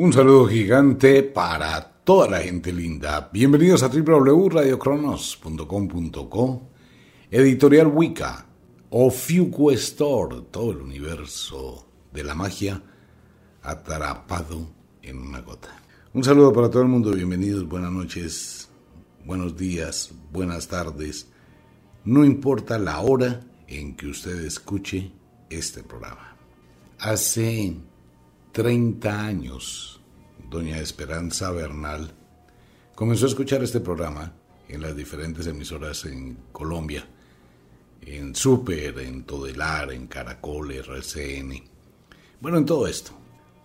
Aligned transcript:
Un 0.00 0.12
saludo 0.12 0.46
gigante 0.46 1.24
para 1.24 1.82
toda 2.04 2.30
la 2.30 2.38
gente 2.38 2.72
linda. 2.72 3.30
Bienvenidos 3.32 3.82
a 3.82 3.88
www.radiocronos.com.co, 3.88 6.62
Editorial 7.28 7.88
Wicca, 7.88 8.46
Ofiuco 8.90 9.72
Store, 9.72 10.42
todo 10.52 10.70
el 10.70 10.82
universo 10.82 11.88
de 12.12 12.22
la 12.22 12.36
magia 12.36 12.80
atrapado 13.60 14.68
en 15.02 15.18
una 15.18 15.40
gota. 15.40 15.82
Un 16.14 16.22
saludo 16.22 16.52
para 16.52 16.70
todo 16.70 16.82
el 16.82 16.88
mundo, 16.88 17.10
bienvenidos, 17.10 17.68
buenas 17.68 17.90
noches, 17.90 18.68
buenos 19.24 19.56
días, 19.56 20.12
buenas 20.32 20.68
tardes. 20.68 21.26
No 22.04 22.24
importa 22.24 22.78
la 22.78 23.00
hora 23.00 23.40
en 23.66 23.96
que 23.96 24.06
usted 24.06 24.44
escuche 24.44 25.10
este 25.50 25.82
programa. 25.82 26.36
Hace 27.00 27.78
30 28.52 29.24
años, 29.24 30.00
doña 30.50 30.78
Esperanza 30.78 31.50
Bernal 31.50 32.12
comenzó 32.94 33.26
a 33.26 33.28
escuchar 33.28 33.62
este 33.62 33.80
programa 33.80 34.32
en 34.68 34.82
las 34.82 34.96
diferentes 34.96 35.46
emisoras 35.46 36.04
en 36.04 36.36
Colombia, 36.52 37.06
en 38.02 38.34
Super, 38.34 38.98
en 38.98 39.24
Todelar, 39.24 39.92
en 39.92 40.06
Caracol, 40.06 40.72
RCN, 40.72 41.62
bueno, 42.40 42.58
en 42.58 42.66
todo 42.66 42.86
esto. 42.86 43.12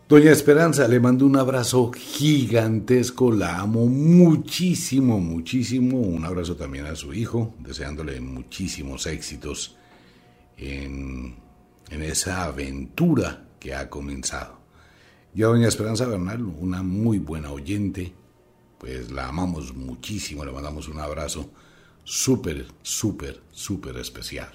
Doña 0.10 0.32
Esperanza, 0.32 0.88
le 0.88 1.00
mando 1.00 1.26
un 1.26 1.38
abrazo 1.38 1.92
gigantesco, 1.92 3.32
la 3.32 3.60
amo 3.60 3.88
muchísimo, 3.88 5.20
muchísimo. 5.20 6.00
Un 6.00 6.26
abrazo 6.26 6.56
también 6.56 6.86
a 6.88 6.96
su 6.96 7.14
hijo, 7.14 7.56
deseándole 7.60 8.20
muchísimos 8.20 9.08
éxitos 9.08 9.78
en, 10.58 11.36
en 11.90 12.02
esa 12.04 12.44
aventura 12.44 13.48
que 13.60 13.74
ha 13.74 13.90
comenzado. 13.90 14.63
Y 15.36 15.44
a 15.44 15.48
doña 15.48 15.68
Esperanza 15.68 16.06
Bernal, 16.06 16.44
una 16.44 16.84
muy 16.84 17.18
buena 17.20 17.52
oyente, 17.52 18.14
pues 18.78 19.12
la 19.12 19.30
amamos 19.30 19.74
muchísimo, 19.74 20.46
le 20.46 20.52
mandamos 20.52 20.88
un 20.88 21.00
abrazo 21.00 21.50
súper, 22.04 22.68
súper, 22.82 23.42
súper 23.52 23.98
especial. 23.98 24.52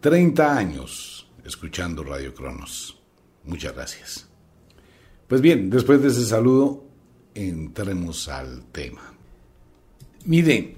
30 0.00 0.56
años 0.56 1.26
escuchando 1.44 2.04
Radio 2.04 2.34
Cronos. 2.34 2.98
Muchas 3.44 3.74
gracias. 3.74 4.28
Pues 5.28 5.40
bien, 5.40 5.70
después 5.70 6.00
de 6.02 6.08
ese 6.08 6.24
saludo, 6.24 6.84
entremos 7.34 8.28
al 8.28 8.64
tema. 8.66 9.12
Mire, 10.26 10.76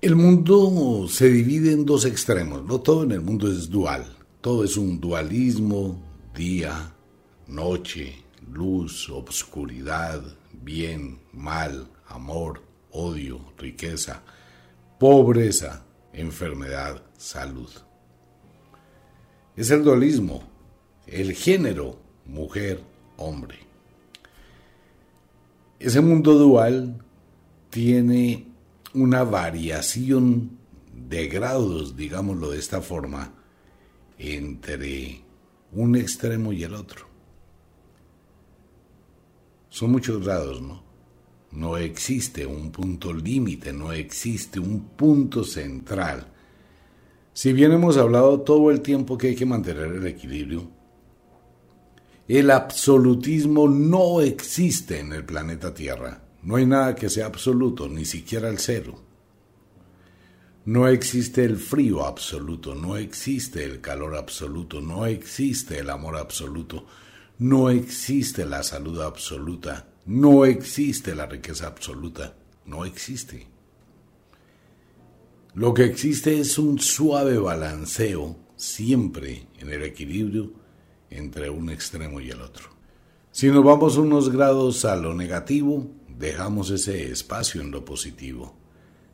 el 0.00 0.16
mundo 0.16 1.06
se 1.08 1.28
divide 1.28 1.72
en 1.72 1.84
dos 1.84 2.04
extremos, 2.04 2.64
no 2.64 2.80
todo 2.80 3.04
en 3.04 3.12
el 3.12 3.20
mundo 3.20 3.50
es 3.50 3.68
dual, 3.68 4.16
todo 4.40 4.64
es 4.64 4.76
un 4.76 5.00
dualismo, 5.00 6.00
día, 6.34 6.94
noche, 7.48 8.14
luz, 8.52 9.08
obscuridad, 9.08 10.22
bien, 10.52 11.18
mal, 11.32 11.88
amor, 12.06 12.62
odio, 12.90 13.40
riqueza, 13.56 14.22
pobreza, 14.98 15.84
enfermedad, 16.12 17.02
salud. 17.16 17.70
Es 19.56 19.70
el 19.70 19.82
dualismo, 19.82 20.42
el 21.06 21.32
género, 21.32 21.98
mujer, 22.26 22.82
hombre. 23.16 23.58
Ese 25.80 26.00
mundo 26.00 26.34
dual 26.34 27.02
tiene 27.70 28.46
una 28.94 29.24
variación 29.24 30.58
de 30.92 31.28
grados, 31.28 31.96
digámoslo 31.96 32.50
de 32.50 32.58
esta 32.58 32.82
forma, 32.82 33.32
entre 34.18 35.22
un 35.72 35.96
extremo 35.96 36.52
y 36.52 36.64
el 36.64 36.74
otro. 36.74 37.07
Son 39.78 39.92
muchos 39.92 40.24
grados, 40.24 40.60
¿no? 40.60 40.82
No 41.52 41.76
existe 41.76 42.44
un 42.44 42.72
punto 42.72 43.12
límite, 43.12 43.72
no 43.72 43.92
existe 43.92 44.58
un 44.58 44.88
punto 44.96 45.44
central. 45.44 46.26
Si 47.32 47.52
bien 47.52 47.70
hemos 47.70 47.96
hablado 47.96 48.40
todo 48.40 48.72
el 48.72 48.80
tiempo 48.80 49.16
que 49.16 49.28
hay 49.28 49.34
que 49.36 49.46
mantener 49.46 49.84
el 49.84 50.04
equilibrio, 50.08 50.68
el 52.26 52.50
absolutismo 52.50 53.68
no 53.68 54.20
existe 54.20 54.98
en 54.98 55.12
el 55.12 55.24
planeta 55.24 55.72
Tierra. 55.72 56.24
No 56.42 56.56
hay 56.56 56.66
nada 56.66 56.96
que 56.96 57.08
sea 57.08 57.26
absoluto, 57.26 57.88
ni 57.88 58.04
siquiera 58.04 58.48
el 58.48 58.58
cero. 58.58 59.00
No 60.64 60.88
existe 60.88 61.44
el 61.44 61.56
frío 61.56 62.04
absoluto, 62.04 62.74
no 62.74 62.96
existe 62.96 63.62
el 63.62 63.80
calor 63.80 64.16
absoluto, 64.16 64.80
no 64.80 65.06
existe 65.06 65.78
el 65.78 65.88
amor 65.88 66.16
absoluto, 66.16 66.84
no 67.38 67.70
existe 67.70 68.44
la 68.44 68.62
salud 68.62 69.00
absoluta, 69.00 69.88
no 70.06 70.44
existe 70.44 71.14
la 71.14 71.26
riqueza 71.26 71.68
absoluta, 71.68 72.34
no 72.66 72.84
existe. 72.84 73.46
Lo 75.54 75.72
que 75.72 75.84
existe 75.84 76.40
es 76.40 76.58
un 76.58 76.78
suave 76.78 77.38
balanceo, 77.38 78.36
siempre 78.56 79.46
en 79.58 79.70
el 79.70 79.84
equilibrio 79.84 80.52
entre 81.10 81.48
un 81.48 81.70
extremo 81.70 82.20
y 82.20 82.30
el 82.30 82.40
otro. 82.40 82.70
Si 83.30 83.48
nos 83.48 83.64
vamos 83.64 83.96
unos 83.96 84.30
grados 84.30 84.84
a 84.84 84.96
lo 84.96 85.14
negativo, 85.14 85.86
dejamos 86.08 86.70
ese 86.70 87.10
espacio 87.10 87.60
en 87.60 87.70
lo 87.70 87.84
positivo. 87.84 88.56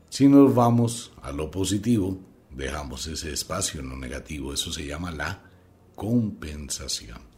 Si 0.09 0.29
nos 0.29 0.55
vamos 0.55 1.13
a 1.23 1.31
lo 1.31 1.51
positivo, 1.51 2.19
dejamos 2.51 3.07
ese 3.07 3.33
espacio 3.33 3.81
en 3.81 3.91
lo 3.91 3.97
negativo. 3.97 4.55
Eso 4.55 4.73
se 4.73 4.87
llama 4.87 5.11
la 5.11 5.43
compensación. 5.95 7.34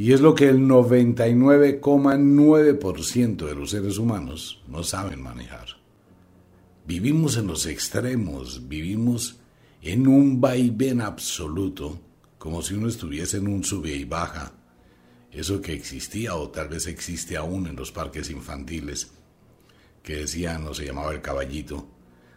Y 0.00 0.14
es 0.14 0.22
lo 0.22 0.34
que 0.34 0.48
el 0.48 0.60
99,9% 0.60 3.46
de 3.46 3.54
los 3.54 3.68
seres 3.68 3.98
humanos 3.98 4.62
no 4.66 4.82
saben 4.82 5.20
manejar. 5.20 5.66
Vivimos 6.86 7.36
en 7.36 7.46
los 7.46 7.66
extremos, 7.66 8.66
vivimos 8.66 9.40
en 9.82 10.06
un 10.06 10.40
vaivén 10.40 11.02
absoluto, 11.02 12.00
como 12.38 12.62
si 12.62 12.72
uno 12.72 12.88
estuviese 12.88 13.36
en 13.36 13.48
un 13.48 13.62
sube 13.62 13.94
y 13.94 14.04
baja. 14.04 14.54
Eso 15.30 15.60
que 15.60 15.74
existía 15.74 16.34
o 16.34 16.48
tal 16.48 16.70
vez 16.70 16.86
existe 16.86 17.36
aún 17.36 17.66
en 17.66 17.76
los 17.76 17.92
parques 17.92 18.30
infantiles, 18.30 19.10
que 20.02 20.16
decían 20.16 20.66
o 20.66 20.72
se 20.72 20.86
llamaba 20.86 21.12
el 21.12 21.20
caballito. 21.20 21.86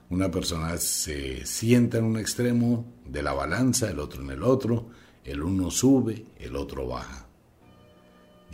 Una 0.09 0.29
persona 0.29 0.75
se 0.75 1.45
sienta 1.45 1.99
en 1.99 2.03
un 2.03 2.19
extremo 2.19 2.93
de 3.05 3.23
la 3.23 3.31
balanza, 3.31 3.89
el 3.89 3.99
otro 3.99 4.21
en 4.21 4.31
el 4.31 4.43
otro, 4.43 4.89
el 5.23 5.41
uno 5.41 5.71
sube, 5.71 6.25
el 6.39 6.57
otro 6.57 6.87
baja. 6.87 7.29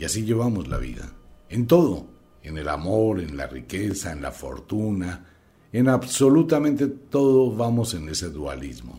Y 0.00 0.04
así 0.06 0.24
llevamos 0.24 0.66
la 0.66 0.78
vida, 0.78 1.12
en 1.50 1.66
todo, 1.66 2.06
en 2.42 2.56
el 2.56 2.70
amor, 2.70 3.20
en 3.20 3.36
la 3.36 3.46
riqueza, 3.46 4.12
en 4.12 4.22
la 4.22 4.32
fortuna, 4.32 5.26
en 5.70 5.90
absolutamente 5.90 6.86
todo 6.86 7.54
vamos 7.54 7.92
en 7.92 8.08
ese 8.08 8.30
dualismo. 8.30 8.98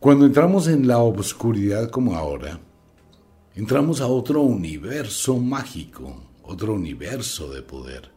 Cuando 0.00 0.26
entramos 0.26 0.66
en 0.66 0.88
la 0.88 0.98
obscuridad 0.98 1.90
como 1.90 2.16
ahora, 2.16 2.58
entramos 3.54 4.00
a 4.00 4.08
otro 4.08 4.42
universo 4.42 5.36
mágico, 5.36 6.20
otro 6.42 6.74
universo 6.74 7.48
de 7.52 7.62
poder, 7.62 8.10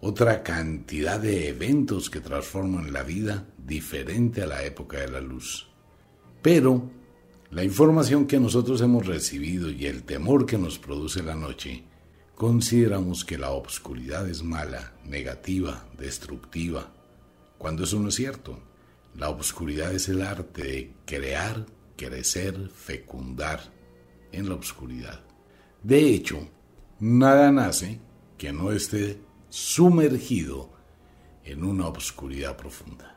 otra 0.00 0.42
cantidad 0.42 1.20
de 1.20 1.50
eventos 1.50 2.08
que 2.08 2.20
transforman 2.20 2.94
la 2.94 3.02
vida 3.02 3.46
diferente 3.58 4.40
a 4.40 4.46
la 4.46 4.64
época 4.64 5.00
de 5.00 5.10
la 5.10 5.20
luz. 5.20 5.68
Pero 6.40 6.88
la 7.50 7.64
información 7.64 8.26
que 8.26 8.40
nosotros 8.40 8.80
hemos 8.80 9.06
recibido 9.06 9.70
y 9.70 9.86
el 9.86 10.02
temor 10.02 10.46
que 10.46 10.58
nos 10.58 10.78
produce 10.78 11.22
la 11.22 11.34
noche, 11.34 11.84
consideramos 12.34 13.24
que 13.24 13.38
la 13.38 13.50
obscuridad 13.50 14.28
es 14.28 14.42
mala, 14.42 14.92
negativa, 15.04 15.86
destructiva, 15.96 16.92
cuando 17.58 17.84
eso 17.84 18.00
no 18.00 18.08
es 18.08 18.16
cierto. 18.16 18.58
La 19.16 19.28
obscuridad 19.28 19.94
es 19.94 20.08
el 20.08 20.22
arte 20.22 20.62
de 20.64 20.92
crear, 21.06 21.64
crecer, 21.96 22.68
fecundar 22.68 23.60
en 24.32 24.48
la 24.48 24.56
obscuridad. 24.56 25.20
De 25.82 26.08
hecho, 26.08 26.48
nada 26.98 27.52
nace 27.52 28.00
que 28.36 28.52
no 28.52 28.72
esté 28.72 29.20
sumergido 29.48 30.72
en 31.44 31.62
una 31.62 31.86
obscuridad 31.86 32.56
profunda. 32.56 33.16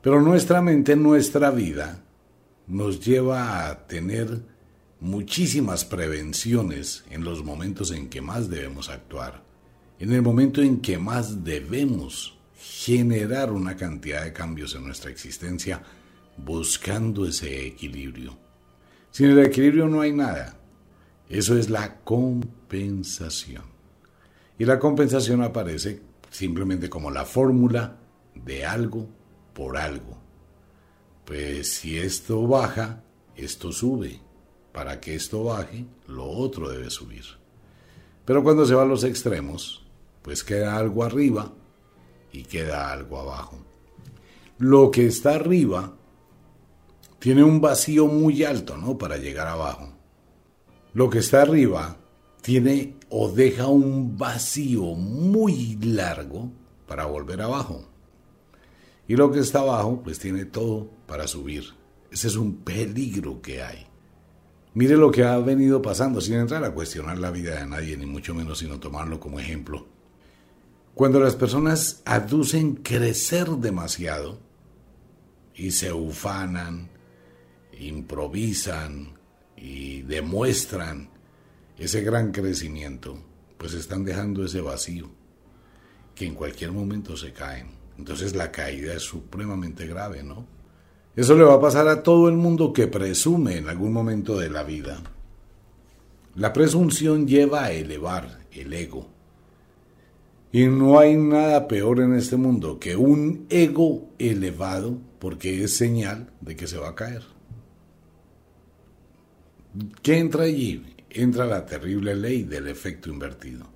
Pero 0.00 0.22
nuestra 0.22 0.62
mente, 0.62 0.96
nuestra 0.96 1.50
vida, 1.50 2.04
nos 2.68 3.04
lleva 3.04 3.68
a 3.68 3.86
tener 3.86 4.42
muchísimas 5.00 5.84
prevenciones 5.84 7.04
en 7.10 7.24
los 7.24 7.44
momentos 7.44 7.90
en 7.90 8.08
que 8.08 8.20
más 8.20 8.50
debemos 8.50 8.88
actuar, 8.88 9.42
en 9.98 10.12
el 10.12 10.22
momento 10.22 10.60
en 10.60 10.80
que 10.80 10.98
más 10.98 11.44
debemos 11.44 12.38
generar 12.56 13.52
una 13.52 13.76
cantidad 13.76 14.24
de 14.24 14.32
cambios 14.32 14.74
en 14.74 14.84
nuestra 14.84 15.10
existencia 15.10 15.82
buscando 16.36 17.26
ese 17.26 17.66
equilibrio. 17.66 18.36
Sin 19.10 19.30
el 19.30 19.38
equilibrio 19.40 19.88
no 19.88 20.00
hay 20.00 20.12
nada. 20.12 20.56
Eso 21.28 21.56
es 21.56 21.70
la 21.70 21.96
compensación. 22.00 23.64
Y 24.58 24.64
la 24.64 24.78
compensación 24.78 25.42
aparece 25.42 26.00
simplemente 26.30 26.88
como 26.88 27.10
la 27.10 27.24
fórmula 27.24 27.96
de 28.34 28.64
algo 28.64 29.08
por 29.54 29.76
algo. 29.76 30.27
Pues 31.28 31.74
si 31.74 31.98
esto 31.98 32.46
baja, 32.46 33.02
esto 33.36 33.70
sube. 33.70 34.18
Para 34.72 34.98
que 34.98 35.14
esto 35.14 35.44
baje, 35.44 35.84
lo 36.06 36.26
otro 36.26 36.70
debe 36.70 36.88
subir. 36.88 37.24
Pero 38.24 38.42
cuando 38.42 38.64
se 38.64 38.74
va 38.74 38.84
a 38.84 38.86
los 38.86 39.04
extremos, 39.04 39.84
pues 40.22 40.42
queda 40.42 40.78
algo 40.78 41.04
arriba 41.04 41.52
y 42.32 42.44
queda 42.44 42.90
algo 42.90 43.18
abajo. 43.18 43.58
Lo 44.56 44.90
que 44.90 45.06
está 45.06 45.34
arriba 45.34 45.92
tiene 47.18 47.44
un 47.44 47.60
vacío 47.60 48.06
muy 48.06 48.42
alto, 48.44 48.78
¿no? 48.78 48.96
Para 48.96 49.18
llegar 49.18 49.48
abajo. 49.48 49.92
Lo 50.94 51.10
que 51.10 51.18
está 51.18 51.42
arriba 51.42 51.98
tiene 52.40 52.96
o 53.10 53.28
deja 53.28 53.66
un 53.66 54.16
vacío 54.16 54.94
muy 54.94 55.76
largo 55.82 56.50
para 56.86 57.04
volver 57.04 57.42
abajo. 57.42 57.84
Y 59.06 59.16
lo 59.16 59.30
que 59.30 59.40
está 59.40 59.58
abajo, 59.58 60.00
pues 60.02 60.18
tiene 60.18 60.46
todo 60.46 60.96
para 61.08 61.26
subir. 61.26 61.64
Ese 62.12 62.28
es 62.28 62.36
un 62.36 62.58
peligro 62.58 63.42
que 63.42 63.62
hay. 63.62 63.86
Mire 64.74 64.96
lo 64.96 65.10
que 65.10 65.24
ha 65.24 65.36
venido 65.38 65.82
pasando, 65.82 66.20
sin 66.20 66.34
entrar 66.34 66.62
a 66.62 66.72
cuestionar 66.72 67.18
la 67.18 67.32
vida 67.32 67.58
de 67.58 67.66
nadie, 67.66 67.96
ni 67.96 68.06
mucho 68.06 68.34
menos 68.34 68.58
sino 68.58 68.78
tomarlo 68.78 69.18
como 69.18 69.40
ejemplo. 69.40 69.88
Cuando 70.94 71.18
las 71.18 71.34
personas 71.34 72.02
aducen 72.04 72.76
crecer 72.76 73.48
demasiado 73.48 74.38
y 75.54 75.72
se 75.72 75.92
ufanan, 75.92 76.90
improvisan 77.80 79.14
y 79.56 80.02
demuestran 80.02 81.10
ese 81.78 82.02
gran 82.02 82.32
crecimiento, 82.32 83.18
pues 83.56 83.74
están 83.74 84.04
dejando 84.04 84.44
ese 84.44 84.60
vacío 84.60 85.10
que 86.14 86.26
en 86.26 86.34
cualquier 86.34 86.72
momento 86.72 87.16
se 87.16 87.32
caen. 87.32 87.70
Entonces 87.96 88.34
la 88.34 88.52
caída 88.52 88.94
es 88.94 89.02
supremamente 89.02 89.86
grave, 89.86 90.22
¿no? 90.22 90.57
Eso 91.18 91.34
le 91.34 91.42
va 91.42 91.54
a 91.54 91.60
pasar 91.60 91.88
a 91.88 92.04
todo 92.04 92.28
el 92.28 92.36
mundo 92.36 92.72
que 92.72 92.86
presume 92.86 93.56
en 93.56 93.68
algún 93.68 93.92
momento 93.92 94.38
de 94.38 94.48
la 94.50 94.62
vida. 94.62 95.02
La 96.36 96.52
presunción 96.52 97.26
lleva 97.26 97.64
a 97.64 97.72
elevar 97.72 98.38
el 98.52 98.72
ego. 98.72 99.08
Y 100.52 100.66
no 100.66 100.96
hay 100.96 101.16
nada 101.16 101.66
peor 101.66 101.98
en 101.98 102.14
este 102.14 102.36
mundo 102.36 102.78
que 102.78 102.94
un 102.94 103.46
ego 103.48 104.10
elevado 104.20 104.96
porque 105.18 105.64
es 105.64 105.74
señal 105.74 106.30
de 106.40 106.54
que 106.54 106.68
se 106.68 106.78
va 106.78 106.90
a 106.90 106.94
caer. 106.94 107.24
¿Qué 110.00 110.18
entra 110.18 110.44
allí? 110.44 110.86
Entra 111.10 111.46
la 111.46 111.66
terrible 111.66 112.14
ley 112.14 112.44
del 112.44 112.68
efecto 112.68 113.10
invertido. 113.10 113.66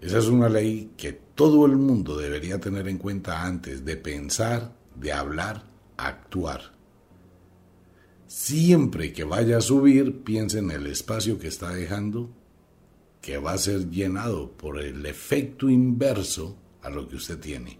Esa 0.00 0.16
es 0.16 0.28
una 0.28 0.48
ley 0.48 0.92
que 0.96 1.12
todo 1.12 1.66
el 1.66 1.76
mundo 1.76 2.16
debería 2.16 2.58
tener 2.58 2.88
en 2.88 2.96
cuenta 2.96 3.44
antes 3.44 3.84
de 3.84 3.98
pensar, 3.98 4.72
de 4.94 5.12
hablar, 5.12 5.73
actuar. 5.96 6.74
Siempre 8.26 9.12
que 9.12 9.24
vaya 9.24 9.58
a 9.58 9.60
subir, 9.60 10.22
piense 10.24 10.58
en 10.58 10.70
el 10.70 10.86
espacio 10.86 11.38
que 11.38 11.48
está 11.48 11.74
dejando, 11.74 12.30
que 13.20 13.38
va 13.38 13.52
a 13.52 13.58
ser 13.58 13.90
llenado 13.90 14.52
por 14.52 14.80
el 14.80 15.06
efecto 15.06 15.70
inverso 15.70 16.56
a 16.82 16.90
lo 16.90 17.08
que 17.08 17.16
usted 17.16 17.38
tiene. 17.38 17.78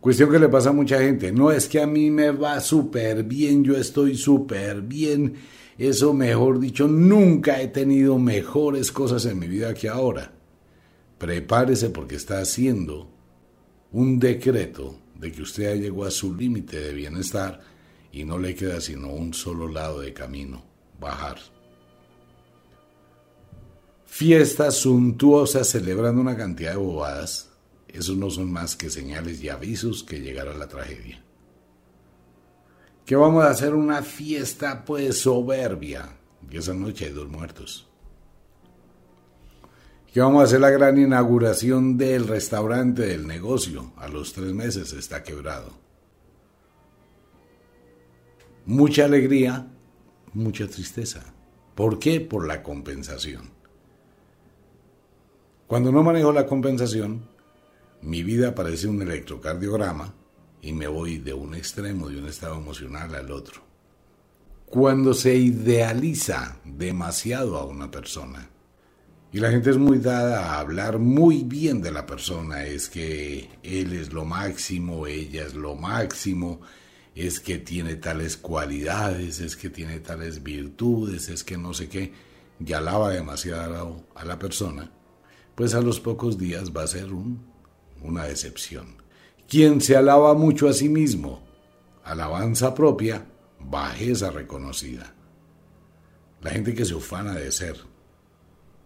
Cuestión 0.00 0.30
que 0.30 0.38
le 0.38 0.48
pasa 0.48 0.70
a 0.70 0.72
mucha 0.72 1.00
gente, 1.00 1.32
no 1.32 1.50
es 1.50 1.68
que 1.68 1.80
a 1.80 1.86
mí 1.86 2.10
me 2.10 2.30
va 2.30 2.60
súper 2.60 3.24
bien, 3.24 3.64
yo 3.64 3.76
estoy 3.76 4.16
súper 4.16 4.82
bien 4.82 5.34
eso, 5.76 6.14
mejor 6.14 6.60
dicho, 6.60 6.86
nunca 6.86 7.60
he 7.60 7.68
tenido 7.68 8.18
mejores 8.18 8.92
cosas 8.92 9.26
en 9.26 9.38
mi 9.38 9.48
vida 9.48 9.74
que 9.74 9.88
ahora. 9.88 10.32
Prepárese 11.18 11.90
porque 11.90 12.14
está 12.14 12.38
haciendo 12.38 13.10
un 13.90 14.18
decreto 14.18 14.96
de 15.14 15.32
que 15.32 15.42
usted 15.42 15.64
ya 15.64 15.74
llegó 15.74 16.04
a 16.04 16.10
su 16.10 16.34
límite 16.34 16.80
de 16.80 16.92
bienestar 16.92 17.60
y 18.12 18.24
no 18.24 18.38
le 18.38 18.54
queda 18.54 18.80
sino 18.80 19.08
un 19.08 19.34
solo 19.34 19.68
lado 19.68 20.00
de 20.00 20.12
camino, 20.12 20.64
bajar. 21.00 21.38
Fiestas 24.06 24.76
suntuosas 24.76 25.68
celebrando 25.68 26.20
una 26.20 26.36
cantidad 26.36 26.72
de 26.72 26.78
bobadas, 26.78 27.50
esos 27.88 28.16
no 28.16 28.30
son 28.30 28.52
más 28.52 28.76
que 28.76 28.90
señales 28.90 29.42
y 29.42 29.48
avisos 29.48 30.02
que 30.02 30.20
llegará 30.20 30.54
la 30.54 30.68
tragedia 30.68 31.24
que 33.04 33.16
vamos 33.16 33.44
a 33.44 33.50
hacer 33.50 33.74
una 33.74 34.02
fiesta 34.02 34.84
pues 34.84 35.20
soberbia, 35.20 36.16
y 36.50 36.56
esa 36.56 36.74
noche 36.74 37.06
hay 37.06 37.12
dos 37.12 37.28
muertos. 37.28 37.86
Que 40.14 40.20
vamos 40.20 40.42
a 40.42 40.44
hacer 40.44 40.60
la 40.60 40.70
gran 40.70 40.96
inauguración 40.96 41.98
del 41.98 42.28
restaurante 42.28 43.02
del 43.02 43.26
negocio, 43.26 43.92
a 43.96 44.06
los 44.06 44.32
tres 44.32 44.52
meses 44.52 44.92
está 44.92 45.24
quebrado. 45.24 45.72
Mucha 48.64 49.06
alegría, 49.06 49.66
mucha 50.32 50.68
tristeza. 50.68 51.34
¿Por 51.74 51.98
qué? 51.98 52.20
Por 52.20 52.46
la 52.46 52.62
compensación. 52.62 53.50
Cuando 55.66 55.90
no 55.90 56.04
manejo 56.04 56.30
la 56.30 56.46
compensación, 56.46 57.28
mi 58.00 58.22
vida 58.22 58.54
parece 58.54 58.86
un 58.86 59.02
electrocardiograma 59.02 60.14
y 60.62 60.74
me 60.74 60.86
voy 60.86 61.18
de 61.18 61.34
un 61.34 61.56
extremo, 61.56 62.08
de 62.08 62.20
un 62.20 62.28
estado 62.28 62.54
emocional 62.54 63.12
al 63.16 63.32
otro. 63.32 63.62
Cuando 64.66 65.12
se 65.12 65.34
idealiza 65.34 66.58
demasiado 66.64 67.58
a 67.58 67.64
una 67.64 67.90
persona, 67.90 68.53
y 69.34 69.40
la 69.40 69.50
gente 69.50 69.70
es 69.70 69.78
muy 69.78 69.98
dada 69.98 70.52
a 70.52 70.60
hablar 70.60 71.00
muy 71.00 71.42
bien 71.42 71.82
de 71.82 71.90
la 71.90 72.06
persona, 72.06 72.66
es 72.66 72.88
que 72.88 73.50
él 73.64 73.92
es 73.92 74.12
lo 74.12 74.24
máximo, 74.24 75.08
ella 75.08 75.44
es 75.44 75.54
lo 75.54 75.74
máximo, 75.74 76.60
es 77.16 77.40
que 77.40 77.58
tiene 77.58 77.96
tales 77.96 78.36
cualidades, 78.36 79.40
es 79.40 79.56
que 79.56 79.70
tiene 79.70 79.98
tales 79.98 80.44
virtudes, 80.44 81.28
es 81.28 81.42
que 81.42 81.58
no 81.58 81.74
sé 81.74 81.88
qué, 81.88 82.12
y 82.64 82.72
alaba 82.74 83.10
demasiado 83.10 84.06
a 84.14 84.24
la 84.24 84.38
persona, 84.38 84.92
pues 85.56 85.74
a 85.74 85.80
los 85.80 85.98
pocos 85.98 86.38
días 86.38 86.70
va 86.70 86.84
a 86.84 86.86
ser 86.86 87.12
un, 87.12 87.44
una 88.04 88.26
decepción. 88.26 89.02
Quien 89.48 89.80
se 89.80 89.96
alaba 89.96 90.34
mucho 90.34 90.68
a 90.68 90.72
sí 90.72 90.88
mismo, 90.88 91.42
alabanza 92.04 92.72
propia, 92.72 93.26
bajeza 93.58 94.30
reconocida. 94.30 95.12
La 96.40 96.50
gente 96.50 96.72
que 96.72 96.84
se 96.84 96.94
ufana 96.94 97.34
de 97.34 97.50
ser, 97.50 97.93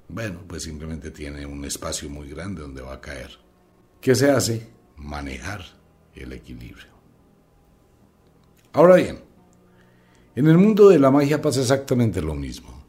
bueno, 0.09 0.41
pues 0.47 0.63
simplemente 0.63 1.11
tiene 1.11 1.45
un 1.45 1.65
espacio 1.65 2.09
muy 2.09 2.29
grande 2.29 2.63
donde 2.63 2.83
va 2.83 2.95
a 2.95 3.01
caer. 3.01 3.39
¿Qué 4.01 4.15
se 4.15 4.31
hace? 4.31 4.71
Manejar 4.97 5.65
el 6.15 6.33
equilibrio. 6.33 6.89
Ahora 8.73 8.97
bien, 8.97 9.21
en 10.35 10.47
el 10.47 10.57
mundo 10.57 10.89
de 10.89 10.99
la 10.99 11.11
magia 11.11 11.43
pasa 11.43 11.61
exactamente 11.61 12.23
lo 12.23 12.35
mismo. 12.35 12.85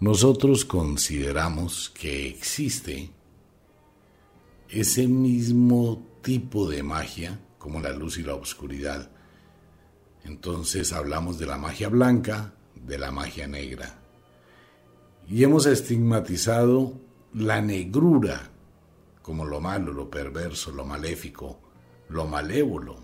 Nosotros 0.00 0.64
consideramos 0.64 1.90
que 1.90 2.28
existe 2.28 3.10
ese 4.68 5.06
mismo 5.06 6.06
tipo 6.22 6.68
de 6.68 6.82
magia, 6.82 7.40
como 7.58 7.80
la 7.80 7.92
luz 7.92 8.18
y 8.18 8.22
la 8.22 8.34
oscuridad. 8.34 9.10
Entonces 10.24 10.92
hablamos 10.92 11.38
de 11.38 11.46
la 11.46 11.56
magia 11.56 11.88
blanca, 11.88 12.52
de 12.74 12.98
la 12.98 13.10
magia 13.10 13.46
negra. 13.46 14.05
Y 15.28 15.42
hemos 15.42 15.66
estigmatizado 15.66 17.00
la 17.34 17.60
negrura 17.60 18.50
como 19.22 19.44
lo 19.44 19.60
malo, 19.60 19.92
lo 19.92 20.08
perverso, 20.08 20.70
lo 20.70 20.84
maléfico, 20.84 21.58
lo 22.08 22.26
malévolo. 22.26 22.96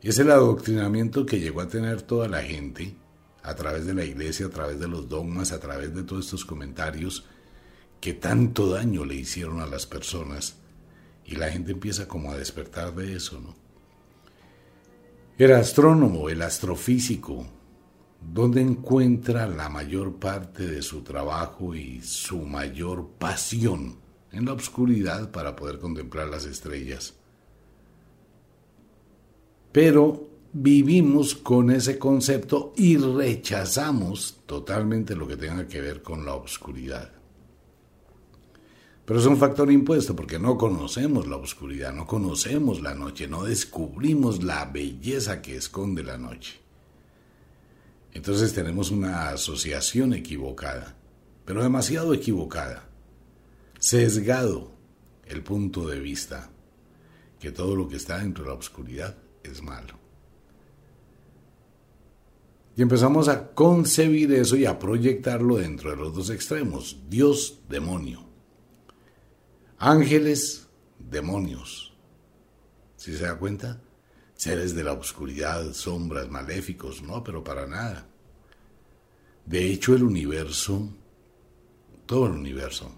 Es 0.00 0.18
el 0.18 0.30
adoctrinamiento 0.30 1.26
que 1.26 1.40
llegó 1.40 1.60
a 1.60 1.68
tener 1.68 2.02
toda 2.02 2.28
la 2.28 2.42
gente 2.42 2.94
a 3.42 3.54
través 3.56 3.84
de 3.84 3.94
la 3.94 4.04
iglesia, 4.04 4.46
a 4.46 4.50
través 4.50 4.78
de 4.78 4.86
los 4.86 5.08
dogmas, 5.08 5.50
a 5.50 5.58
través 5.58 5.94
de 5.94 6.04
todos 6.04 6.26
estos 6.26 6.44
comentarios 6.44 7.26
que 8.00 8.14
tanto 8.14 8.70
daño 8.70 9.04
le 9.04 9.16
hicieron 9.16 9.60
a 9.60 9.66
las 9.66 9.86
personas 9.86 10.56
y 11.24 11.36
la 11.36 11.50
gente 11.50 11.72
empieza 11.72 12.06
como 12.06 12.30
a 12.30 12.36
despertar 12.36 12.94
de 12.94 13.16
eso, 13.16 13.40
¿no? 13.40 13.56
El 15.36 15.52
astrónomo, 15.52 16.28
el 16.28 16.42
astrofísico, 16.42 17.46
¿dónde 18.32 18.60
encuentra 18.60 19.46
la 19.46 19.68
mayor 19.68 20.14
parte 20.16 20.66
de 20.66 20.82
su 20.82 21.02
trabajo 21.02 21.74
y 21.74 22.00
su 22.02 22.38
mayor 22.42 23.08
pasión? 23.18 23.96
En 24.32 24.46
la 24.46 24.52
oscuridad 24.52 25.30
para 25.30 25.54
poder 25.54 25.78
contemplar 25.78 26.28
las 26.28 26.44
estrellas. 26.44 27.14
Pero 29.70 30.28
vivimos 30.52 31.34
con 31.34 31.70
ese 31.70 31.98
concepto 31.98 32.72
y 32.76 32.96
rechazamos 32.96 34.42
totalmente 34.46 35.16
lo 35.16 35.26
que 35.26 35.36
tenga 35.36 35.66
que 35.66 35.80
ver 35.80 36.02
con 36.02 36.24
la 36.24 36.34
oscuridad. 36.34 37.10
Pero 39.04 39.20
es 39.20 39.26
un 39.26 39.36
factor 39.36 39.70
impuesto 39.70 40.16
porque 40.16 40.38
no 40.38 40.56
conocemos 40.56 41.26
la 41.26 41.36
oscuridad, 41.36 41.92
no 41.92 42.06
conocemos 42.06 42.80
la 42.80 42.94
noche, 42.94 43.28
no 43.28 43.44
descubrimos 43.44 44.42
la 44.42 44.64
belleza 44.64 45.42
que 45.42 45.56
esconde 45.56 46.02
la 46.02 46.16
noche. 46.16 46.63
Entonces 48.14 48.54
tenemos 48.54 48.90
una 48.90 49.28
asociación 49.28 50.14
equivocada, 50.14 50.96
pero 51.44 51.62
demasiado 51.62 52.14
equivocada, 52.14 52.88
sesgado 53.78 54.72
el 55.26 55.42
punto 55.42 55.88
de 55.88 55.98
vista 55.98 56.50
que 57.40 57.50
todo 57.50 57.74
lo 57.76 57.88
que 57.88 57.96
está 57.96 58.18
dentro 58.18 58.44
de 58.44 58.50
la 58.50 58.56
oscuridad 58.56 59.16
es 59.42 59.62
malo. 59.62 59.98
Y 62.76 62.82
empezamos 62.82 63.28
a 63.28 63.52
concebir 63.52 64.32
eso 64.32 64.56
y 64.56 64.64
a 64.64 64.78
proyectarlo 64.78 65.56
dentro 65.56 65.90
de 65.90 65.96
los 65.96 66.14
dos 66.14 66.30
extremos. 66.30 66.98
Dios, 67.08 67.60
demonio. 67.68 68.24
Ángeles, 69.78 70.66
demonios. 70.98 71.94
¿Sí 72.96 73.16
se 73.16 73.24
da 73.24 73.36
cuenta? 73.36 73.80
Seres 74.44 74.74
de 74.74 74.84
la 74.84 74.92
oscuridad, 74.92 75.72
sombras, 75.72 76.28
maléficos. 76.28 77.02
No, 77.02 77.24
pero 77.24 77.42
para 77.42 77.66
nada. 77.66 78.06
De 79.46 79.70
hecho, 79.70 79.94
el 79.94 80.02
universo, 80.02 80.88
todo 82.04 82.26
el 82.26 82.32
universo, 82.32 82.92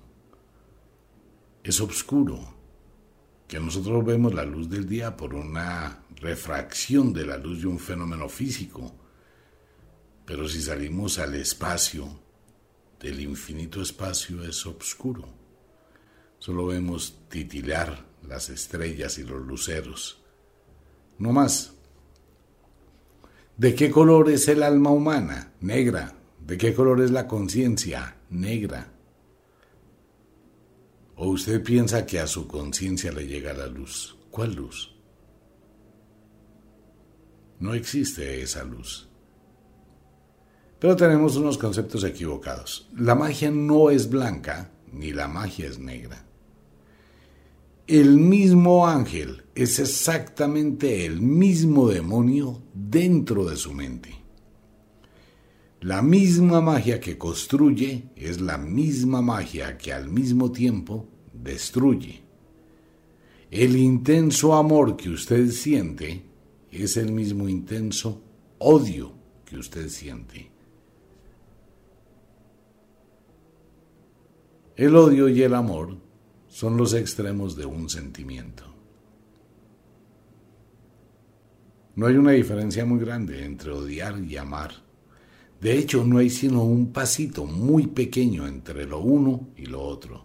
es 1.63 1.81
oscuro. 1.81 2.55
Que 3.47 3.61
nosotros 3.61 4.05
vemos 4.05 4.35
la 4.35 4.45
luz 4.45 4.69
del 4.69 4.89
día 4.89 5.17
por 5.17 5.35
una 5.35 6.03
refracción 6.17 7.13
de 7.13 7.27
la 7.27 7.37
luz 7.37 7.61
de 7.61 7.69
un 7.69 7.79
fenómeno 7.79 8.29
físico 8.29 8.93
pero 10.27 10.49
si 10.49 10.61
salimos 10.61 11.21
al 11.21 11.37
espacio, 11.37 12.21
del 12.99 13.21
infinito 13.21 13.81
espacio 13.81 14.43
es 14.43 14.67
oscuro. 14.67 15.29
Solo 16.41 16.67
vemos 16.67 17.29
titilar 17.29 18.05
las 18.27 18.49
estrellas 18.51 19.19
y 19.19 19.23
los 19.23 19.41
luceros. 19.47 20.21
No 21.19 21.33
más. 21.33 21.73
¿De 23.57 23.75
qué 23.75 23.91
color 23.91 24.31
es 24.31 24.49
el 24.49 24.63
alma 24.63 24.91
humana? 24.91 25.53
Negra. 25.61 26.15
¿De 26.47 26.59
qué 26.59 26.75
color 26.75 27.01
es 27.01 27.11
la 27.11 27.27
conciencia? 27.27 28.17
Negra. 28.31 28.93
¿O 31.17 31.29
usted 31.29 31.63
piensa 31.63 32.05
que 32.05 32.21
a 32.21 32.27
su 32.27 32.47
conciencia 32.47 33.11
le 33.11 33.27
llega 33.27 33.55
la 33.55 33.67
luz? 33.67 34.17
¿Cuál 34.31 34.55
luz? 34.55 34.95
No 37.59 37.73
existe 37.73 38.43
esa 38.43 38.65
luz. 38.65 39.09
Pero 40.79 40.95
tenemos 40.95 41.37
unos 41.37 41.57
conceptos 41.57 42.05
equivocados. 42.05 42.91
La 42.95 43.15
magia 43.15 43.51
no 43.51 43.89
es 43.89 44.11
blanca, 44.11 44.71
ni 44.93 45.13
la 45.13 45.27
magia 45.27 45.67
es 45.67 45.79
negra. 45.79 46.26
El 47.87 48.19
mismo 48.19 48.89
ángel 48.89 49.45
es 49.55 49.79
exactamente 49.79 51.07
el 51.07 51.21
mismo 51.21 51.87
demonio 51.87 52.61
dentro 52.75 53.45
de 53.45 53.57
su 53.57 53.73
mente. 53.73 54.13
La 55.83 56.03
misma 56.03 56.61
magia 56.61 56.99
que 56.99 57.17
construye 57.17 58.09
es 58.17 58.41
la 58.41 58.59
misma 58.59 59.23
magia 59.23 59.79
que 59.79 59.93
al 59.93 60.09
mismo 60.09 60.51
tiempo 60.51 61.07
destruye. 61.33 62.23
El 63.53 63.77
intenso 63.77 64.55
amor 64.55 64.97
que 64.97 65.11
usted 65.11 65.49
siente 65.53 66.25
es 66.73 66.97
el 66.97 67.13
mismo 67.13 67.49
intenso 67.49 68.21
odio 68.59 69.13
que 69.45 69.59
usted 69.59 69.89
siente. 69.91 70.51
El 74.75 74.97
odio 74.97 75.29
y 75.29 75.41
el 75.43 75.55
amor 75.55 76.06
son 76.57 76.79
los 76.79 76.95
extremos 76.95 77.55
de 77.55 77.67
un 77.67 77.91
sentimiento. 77.91 78.65
No 81.97 82.07
hay 82.07 82.17
una 82.17 82.31
diferencia 82.31 82.87
muy 82.87 82.99
grande 82.99 83.45
entre 83.45 83.73
odiar 83.73 84.19
y 84.25 84.39
amar. 84.39 84.71
De 85.61 85.77
hecho, 85.77 86.03
no 86.03 86.17
hay 86.17 86.31
sino 86.31 86.65
un 86.65 86.95
pasito 86.95 87.45
muy 87.45 87.89
pequeño 87.89 88.47
entre 88.47 88.87
lo 88.87 89.01
uno 89.01 89.49
y 89.55 89.67
lo 89.67 89.83
otro. 89.83 90.25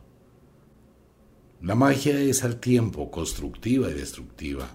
La 1.63 1.75
magia 1.75 2.17
es 2.17 2.45
al 2.45 2.61
tiempo 2.61 3.11
constructiva 3.11 3.89
y 3.89 3.93
destructiva. 3.93 4.69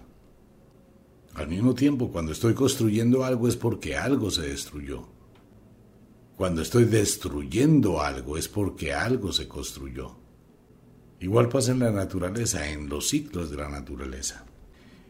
Al 1.33 1.47
mismo 1.47 1.73
tiempo, 1.73 2.11
cuando 2.11 2.33
estoy 2.33 2.53
construyendo 2.53 3.25
algo 3.25 3.47
es 3.47 3.57
porque 3.57 3.97
algo 3.97 4.29
se 4.29 4.43
destruyó. 4.43 5.07
Cuando 6.35 6.61
estoy 6.61 6.85
destruyendo 6.85 7.99
algo 7.99 8.37
es 8.37 8.47
porque 8.47 8.93
algo 8.93 9.33
se 9.33 9.47
construyó. 9.47 10.26
Igual 11.19 11.49
pasa 11.49 11.71
en 11.71 11.79
la 11.79 11.91
naturaleza, 11.91 12.69
en 12.69 12.89
los 12.89 13.09
ciclos 13.09 13.49
de 13.49 13.57
la 13.57 13.69
naturaleza. 13.69 14.45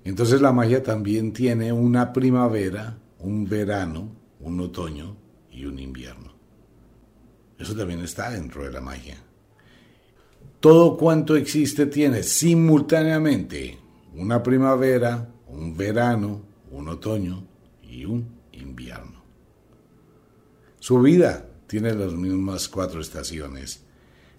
Entonces 0.03 0.39
la 0.39 0.53
magia 0.53 0.81
también 0.81 1.33
tiene 1.33 1.73
una 1.73 2.13
primavera, 2.13 2.97
un 3.19 3.47
verano, 3.47 4.09
un 4.39 4.59
otoño 4.61 5.17
y 5.51 5.65
un 5.65 5.79
invierno. 5.79 6.33
Eso 7.59 7.75
también 7.75 7.99
está 8.01 8.29
dentro 8.29 8.63
de 8.63 8.71
la 8.71 8.79
magia. 8.79 9.17
Todo 10.59 10.97
cuanto 10.97 11.35
existe 11.35 11.87
tiene 11.87 12.23
simultáneamente 12.23 13.77
una 14.15 14.41
primavera, 14.41 15.29
un 15.47 15.75
verano, 15.75 16.41
un 16.71 16.87
otoño 16.87 17.45
y 17.83 18.05
un 18.05 18.27
invierno. 18.53 19.23
Su 20.79 21.01
vida 21.01 21.45
tiene 21.67 21.93
las 21.93 22.13
mismas 22.13 22.67
cuatro 22.69 23.01
estaciones. 23.01 23.83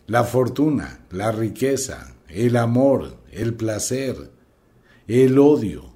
La 0.08 0.24
fortuna, 0.24 1.04
la 1.10 1.32
riqueza, 1.32 2.14
el 2.28 2.56
amor, 2.56 3.18
el 3.30 3.52
placer, 3.52 4.30
el 5.06 5.38
odio. 5.38 5.92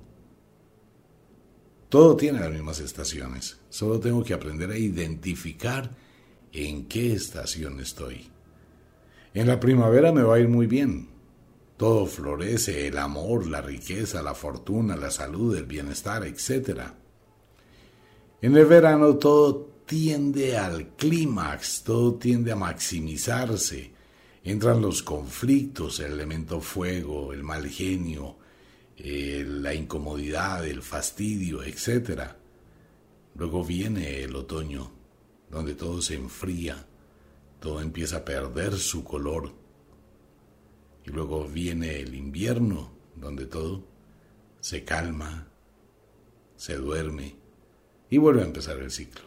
Todo 1.88 2.14
tiene 2.14 2.38
las 2.40 2.50
mismas 2.50 2.78
estaciones. 2.80 3.58
Solo 3.70 4.00
tengo 4.00 4.22
que 4.22 4.34
aprender 4.34 4.70
a 4.70 4.76
identificar 4.76 5.92
en 6.52 6.88
qué 6.88 7.14
estación 7.14 7.80
estoy. 7.80 8.28
En 9.32 9.46
la 9.46 9.58
primavera 9.58 10.12
me 10.12 10.22
va 10.22 10.34
a 10.34 10.40
ir 10.40 10.48
muy 10.48 10.66
bien. 10.66 11.08
Todo 11.78 12.04
florece, 12.04 12.88
el 12.88 12.98
amor, 12.98 13.46
la 13.46 13.62
riqueza, 13.62 14.20
la 14.20 14.34
fortuna, 14.34 14.94
la 14.94 15.10
salud, 15.10 15.56
el 15.56 15.64
bienestar, 15.64 16.26
etc. 16.26 16.80
En 18.42 18.54
el 18.58 18.66
verano 18.66 19.16
todo 19.16 19.70
tiende 19.86 20.58
al 20.58 20.88
clímax, 20.96 21.82
todo 21.82 22.16
tiende 22.16 22.52
a 22.52 22.56
maximizarse. 22.56 23.91
Entran 24.44 24.82
los 24.82 25.02
conflictos, 25.02 26.00
el 26.00 26.12
elemento 26.12 26.60
fuego, 26.60 27.32
el 27.32 27.44
mal 27.44 27.68
genio, 27.68 28.38
eh, 28.96 29.44
la 29.46 29.72
incomodidad, 29.72 30.66
el 30.66 30.82
fastidio, 30.82 31.62
etc. 31.62 32.32
Luego 33.36 33.64
viene 33.64 34.22
el 34.22 34.34
otoño, 34.34 34.90
donde 35.48 35.74
todo 35.74 36.02
se 36.02 36.14
enfría, 36.14 36.86
todo 37.60 37.80
empieza 37.80 38.18
a 38.18 38.24
perder 38.24 38.76
su 38.78 39.04
color. 39.04 39.52
Y 41.06 41.10
luego 41.10 41.46
viene 41.46 42.00
el 42.00 42.14
invierno, 42.14 42.92
donde 43.14 43.46
todo 43.46 43.84
se 44.60 44.84
calma, 44.84 45.48
se 46.56 46.76
duerme 46.76 47.36
y 48.10 48.18
vuelve 48.18 48.42
a 48.42 48.46
empezar 48.46 48.78
el 48.78 48.90
ciclo. 48.90 49.22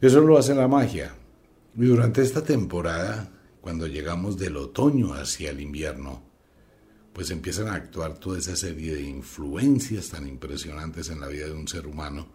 Eso 0.00 0.20
lo 0.20 0.38
hace 0.38 0.54
la 0.54 0.68
magia. 0.68 1.14
Y 1.76 1.86
durante 1.86 2.22
esta 2.22 2.44
temporada, 2.44 3.30
cuando 3.60 3.86
llegamos 3.86 4.38
del 4.38 4.56
otoño 4.56 5.14
hacia 5.14 5.50
el 5.50 5.60
invierno, 5.60 6.22
pues 7.12 7.30
empiezan 7.30 7.68
a 7.68 7.74
actuar 7.74 8.18
toda 8.18 8.38
esa 8.38 8.54
serie 8.54 8.94
de 8.94 9.02
influencias 9.02 10.08
tan 10.08 10.28
impresionantes 10.28 11.10
en 11.10 11.20
la 11.20 11.28
vida 11.28 11.46
de 11.46 11.52
un 11.52 11.66
ser 11.66 11.86
humano. 11.86 12.28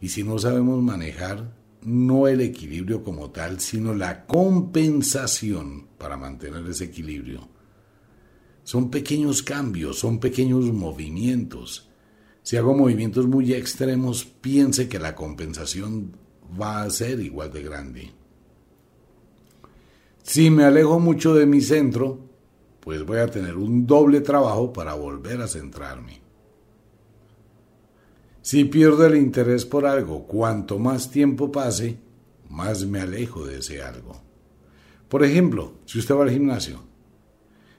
Y 0.00 0.08
si 0.08 0.24
no 0.24 0.38
sabemos 0.38 0.82
manejar 0.82 1.54
no 1.82 2.26
el 2.26 2.40
equilibrio 2.40 3.04
como 3.04 3.30
tal, 3.30 3.60
sino 3.60 3.94
la 3.94 4.26
compensación 4.26 5.86
para 5.98 6.16
mantener 6.16 6.66
ese 6.66 6.84
equilibrio, 6.84 7.48
son 8.64 8.90
pequeños 8.90 9.42
cambios, 9.42 9.98
son 9.98 10.18
pequeños 10.18 10.64
movimientos. 10.72 11.88
Si 12.42 12.56
hago 12.56 12.74
movimientos 12.74 13.26
muy 13.26 13.54
extremos, 13.54 14.24
piense 14.24 14.88
que 14.88 14.98
la 14.98 15.14
compensación 15.14 16.16
va 16.60 16.82
a 16.82 16.90
ser 16.90 17.20
igual 17.20 17.52
de 17.52 17.62
grande. 17.62 18.12
Si 20.26 20.50
me 20.50 20.64
alejo 20.64 20.98
mucho 20.98 21.34
de 21.34 21.46
mi 21.46 21.60
centro, 21.60 22.18
pues 22.80 23.06
voy 23.06 23.18
a 23.18 23.28
tener 23.28 23.56
un 23.56 23.86
doble 23.86 24.20
trabajo 24.20 24.72
para 24.72 24.94
volver 24.94 25.40
a 25.40 25.46
centrarme. 25.46 26.20
Si 28.42 28.64
pierdo 28.64 29.06
el 29.06 29.16
interés 29.16 29.64
por 29.64 29.86
algo, 29.86 30.26
cuanto 30.26 30.80
más 30.80 31.12
tiempo 31.12 31.52
pase, 31.52 32.00
más 32.50 32.84
me 32.86 33.00
alejo 33.00 33.46
de 33.46 33.58
ese 33.58 33.80
algo. 33.80 34.20
Por 35.08 35.24
ejemplo, 35.24 35.74
si 35.84 36.00
usted 36.00 36.16
va 36.16 36.24
al 36.24 36.30
gimnasio 36.30 36.82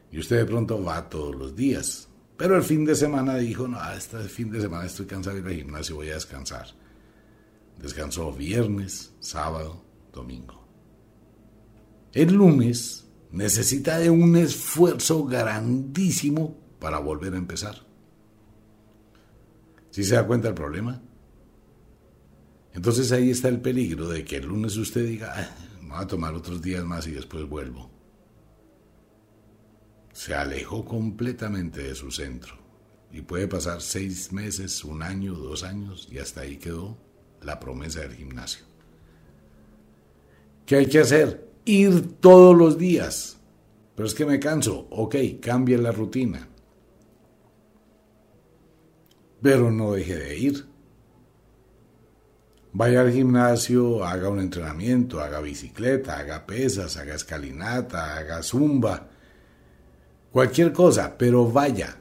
y 0.10 0.18
usted 0.18 0.38
de 0.38 0.46
pronto 0.46 0.82
va 0.82 1.10
todos 1.10 1.36
los 1.36 1.54
días, 1.54 2.08
pero 2.38 2.56
el 2.56 2.64
fin 2.64 2.86
de 2.86 2.96
semana 2.96 3.36
dijo, 3.36 3.68
no, 3.68 3.78
este 3.92 4.20
fin 4.20 4.50
de 4.52 4.62
semana 4.62 4.86
estoy 4.86 5.06
cansado 5.06 5.36
de 5.36 5.42
ir 5.42 5.48
al 5.48 5.54
gimnasio, 5.54 5.98
voy 5.98 6.12
a 6.12 6.14
descansar. 6.14 6.68
Descansó 7.78 8.32
viernes, 8.32 9.14
sábado, 9.20 9.84
domingo. 10.14 10.57
El 12.14 12.34
lunes 12.34 13.08
necesita 13.32 14.00
de 14.00 14.10
un 14.10 14.36
esfuerzo 14.36 15.26
grandísimo 15.26 16.58
para 16.80 17.00
volver 17.00 17.34
a 17.34 17.38
empezar. 17.38 17.86
¿Sí 19.90 20.04
se 20.04 20.16
da 20.16 20.28
cuenta 20.28 20.48
el 20.48 20.54
problema? 20.54 21.02
Entonces 22.74 23.12
ahí 23.12 23.32
está 23.32 23.48
el 23.48 23.60
peligro 23.60 24.08
de 24.08 24.24
que 24.24 24.38
el 24.38 24.46
lunes 24.46 24.78
usted 24.78 25.06
diga, 25.06 25.34
ah, 25.36 25.50
voy 25.82 25.98
a 25.98 26.08
tomar 26.08 26.36
otros 26.36 26.62
días 26.62 26.86
más 26.86 27.08
y 27.08 27.12
después 27.12 27.48
vuelvo. 27.48 27.90
Se 30.14 30.36
alejó 30.36 30.86
completamente 30.86 31.82
de 31.84 31.96
su 31.96 32.12
centro. 32.12 32.56
y 33.10 33.22
puede 33.22 33.48
pasar 33.48 33.82
seis 33.82 34.34
meses, 34.34 34.84
un 34.84 35.02
año, 35.02 35.34
dos 35.34 35.64
años 35.64 36.10
y 36.12 36.20
hasta 36.20 36.42
ahí 36.42 36.58
quedó 36.58 36.98
la 37.42 37.60
promesa 37.60 38.02
del 38.02 38.16
gimnasio. 38.16 38.66
¿Qué 40.66 40.76
hay 40.76 40.86
que 40.88 41.00
hacer? 41.00 41.47
Ir 41.68 42.20
todos 42.22 42.56
los 42.56 42.78
días. 42.78 43.38
Pero 43.94 44.08
es 44.08 44.16
que 44.16 44.26
me 44.26 44.40
canso. 44.40 44.88
Ok, 44.90 45.18
cambie 45.42 45.78
la 45.78 45.92
rutina. 45.92 46.48
Pero 49.42 49.70
no 49.70 49.92
deje 49.92 50.16
de 50.16 50.38
ir. 50.38 50.66
Vaya 52.72 53.02
al 53.02 53.12
gimnasio, 53.12 54.06
haga 54.06 54.30
un 54.30 54.40
entrenamiento, 54.40 55.20
haga 55.20 55.42
bicicleta, 55.42 56.18
haga 56.18 56.46
pesas, 56.46 56.96
haga 56.96 57.16
escalinata, 57.16 58.16
haga 58.16 58.42
zumba, 58.44 59.10
cualquier 60.32 60.72
cosa, 60.72 61.18
pero 61.18 61.52
vaya. 61.52 61.98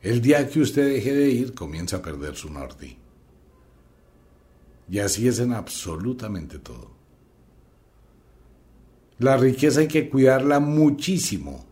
El 0.00 0.22
día 0.22 0.48
que 0.48 0.60
usted 0.60 0.86
deje 0.86 1.12
de 1.12 1.28
ir, 1.28 1.54
comienza 1.54 1.98
a 1.98 2.02
perder 2.02 2.34
su 2.34 2.50
norte. 2.50 2.96
Y 4.88 5.00
así 5.00 5.28
es 5.28 5.38
en 5.38 5.52
absolutamente 5.52 6.58
todo. 6.58 7.01
La 9.22 9.36
riqueza 9.36 9.78
hay 9.78 9.86
que 9.86 10.08
cuidarla 10.08 10.58
muchísimo. 10.58 11.64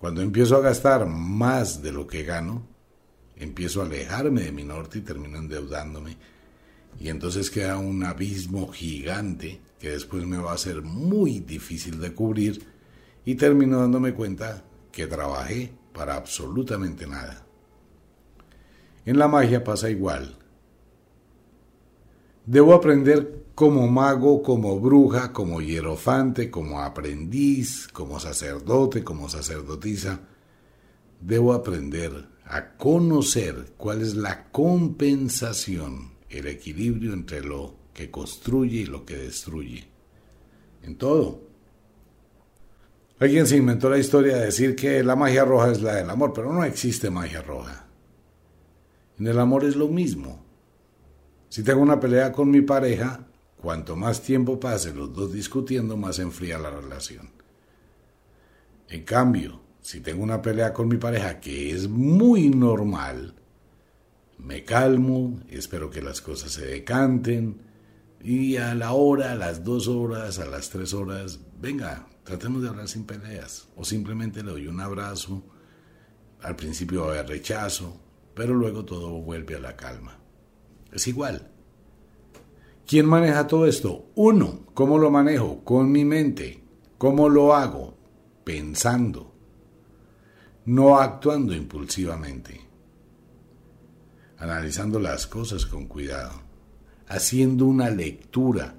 Cuando 0.00 0.22
empiezo 0.22 0.56
a 0.56 0.60
gastar 0.60 1.06
más 1.06 1.82
de 1.82 1.92
lo 1.92 2.08
que 2.08 2.24
gano, 2.24 2.66
empiezo 3.36 3.80
a 3.80 3.84
alejarme 3.86 4.42
de 4.42 4.50
mi 4.50 4.64
norte 4.64 4.98
y 4.98 5.02
termino 5.02 5.38
endeudándome. 5.38 6.16
Y 6.98 7.10
entonces 7.10 7.48
queda 7.48 7.78
un 7.78 8.02
abismo 8.02 8.72
gigante 8.72 9.60
que 9.78 9.90
después 9.90 10.26
me 10.26 10.38
va 10.38 10.52
a 10.52 10.58
ser 10.58 10.82
muy 10.82 11.38
difícil 11.38 12.00
de 12.00 12.12
cubrir 12.12 12.66
y 13.24 13.36
termino 13.36 13.78
dándome 13.78 14.12
cuenta 14.12 14.64
que 14.90 15.06
trabajé 15.06 15.72
para 15.94 16.16
absolutamente 16.16 17.06
nada. 17.06 17.46
En 19.06 19.16
la 19.16 19.28
magia 19.28 19.62
pasa 19.62 19.90
igual. 19.90 20.36
Debo 22.46 22.74
aprender 22.74 23.41
como 23.54 23.86
mago, 23.86 24.42
como 24.42 24.80
bruja, 24.80 25.32
como 25.32 25.60
hierofante, 25.60 26.50
como 26.50 26.80
aprendiz, 26.80 27.88
como 27.88 28.18
sacerdote, 28.18 29.04
como 29.04 29.28
sacerdotisa. 29.28 30.20
Debo 31.20 31.52
aprender 31.52 32.28
a 32.44 32.76
conocer 32.76 33.74
cuál 33.76 34.02
es 34.02 34.14
la 34.14 34.50
compensación, 34.50 36.12
el 36.28 36.46
equilibrio 36.46 37.12
entre 37.12 37.42
lo 37.42 37.74
que 37.92 38.10
construye 38.10 38.80
y 38.80 38.86
lo 38.86 39.04
que 39.04 39.16
destruye. 39.16 39.88
En 40.82 40.96
todo. 40.96 41.42
Alguien 43.20 43.46
se 43.46 43.56
inventó 43.56 43.88
la 43.88 43.98
historia 43.98 44.36
de 44.36 44.46
decir 44.46 44.74
que 44.74 45.04
la 45.04 45.14
magia 45.14 45.44
roja 45.44 45.70
es 45.70 45.80
la 45.80 45.94
del 45.94 46.10
amor, 46.10 46.32
pero 46.32 46.52
no 46.52 46.64
existe 46.64 47.08
magia 47.08 47.40
roja. 47.42 47.86
En 49.18 49.28
el 49.28 49.38
amor 49.38 49.64
es 49.64 49.76
lo 49.76 49.86
mismo. 49.88 50.44
Si 51.48 51.62
tengo 51.62 51.82
una 51.82 52.00
pelea 52.00 52.32
con 52.32 52.50
mi 52.50 52.62
pareja, 52.62 53.28
cuanto 53.62 53.96
más 53.96 54.22
tiempo 54.22 54.60
pase 54.60 54.92
los 54.92 55.14
dos 55.14 55.32
discutiendo, 55.32 55.96
más 55.96 56.18
enfría 56.18 56.58
la 56.58 56.70
relación. 56.70 57.30
En 58.88 59.04
cambio, 59.04 59.62
si 59.80 60.00
tengo 60.00 60.22
una 60.22 60.42
pelea 60.42 60.74
con 60.74 60.88
mi 60.88 60.98
pareja, 60.98 61.40
que 61.40 61.70
es 61.70 61.88
muy 61.88 62.50
normal, 62.50 63.34
me 64.36 64.64
calmo, 64.64 65.40
espero 65.48 65.88
que 65.88 66.02
las 66.02 66.20
cosas 66.20 66.52
se 66.52 66.66
decanten, 66.66 67.62
y 68.20 68.56
a 68.56 68.74
la 68.74 68.92
hora, 68.92 69.32
a 69.32 69.36
las 69.36 69.64
dos 69.64 69.88
horas, 69.88 70.38
a 70.38 70.44
las 70.44 70.68
tres 70.68 70.92
horas, 70.92 71.40
venga, 71.58 72.06
Tratemos 72.24 72.62
de 72.62 72.68
hablar 72.68 72.88
sin 72.88 73.04
peleas 73.04 73.68
o 73.76 73.84
simplemente 73.84 74.42
le 74.42 74.52
doy 74.52 74.66
un 74.68 74.80
abrazo. 74.80 75.42
Al 76.40 76.56
principio 76.56 77.02
va 77.02 77.08
a 77.08 77.10
haber 77.10 77.28
rechazo, 77.28 78.00
pero 78.34 78.54
luego 78.54 78.84
todo 78.84 79.10
vuelve 79.20 79.56
a 79.56 79.60
la 79.60 79.76
calma. 79.76 80.18
Es 80.92 81.08
igual. 81.08 81.51
¿Quién 82.92 83.06
maneja 83.06 83.46
todo 83.46 83.66
esto? 83.66 84.10
Uno. 84.16 84.66
¿Cómo 84.74 84.98
lo 84.98 85.10
manejo? 85.10 85.64
Con 85.64 85.90
mi 85.90 86.04
mente. 86.04 86.62
¿Cómo 86.98 87.30
lo 87.30 87.54
hago? 87.54 87.96
Pensando. 88.44 89.32
No 90.66 90.98
actuando 90.98 91.54
impulsivamente. 91.54 92.60
Analizando 94.36 95.00
las 95.00 95.26
cosas 95.26 95.64
con 95.64 95.86
cuidado. 95.86 96.42
Haciendo 97.08 97.64
una 97.64 97.88
lectura 97.88 98.74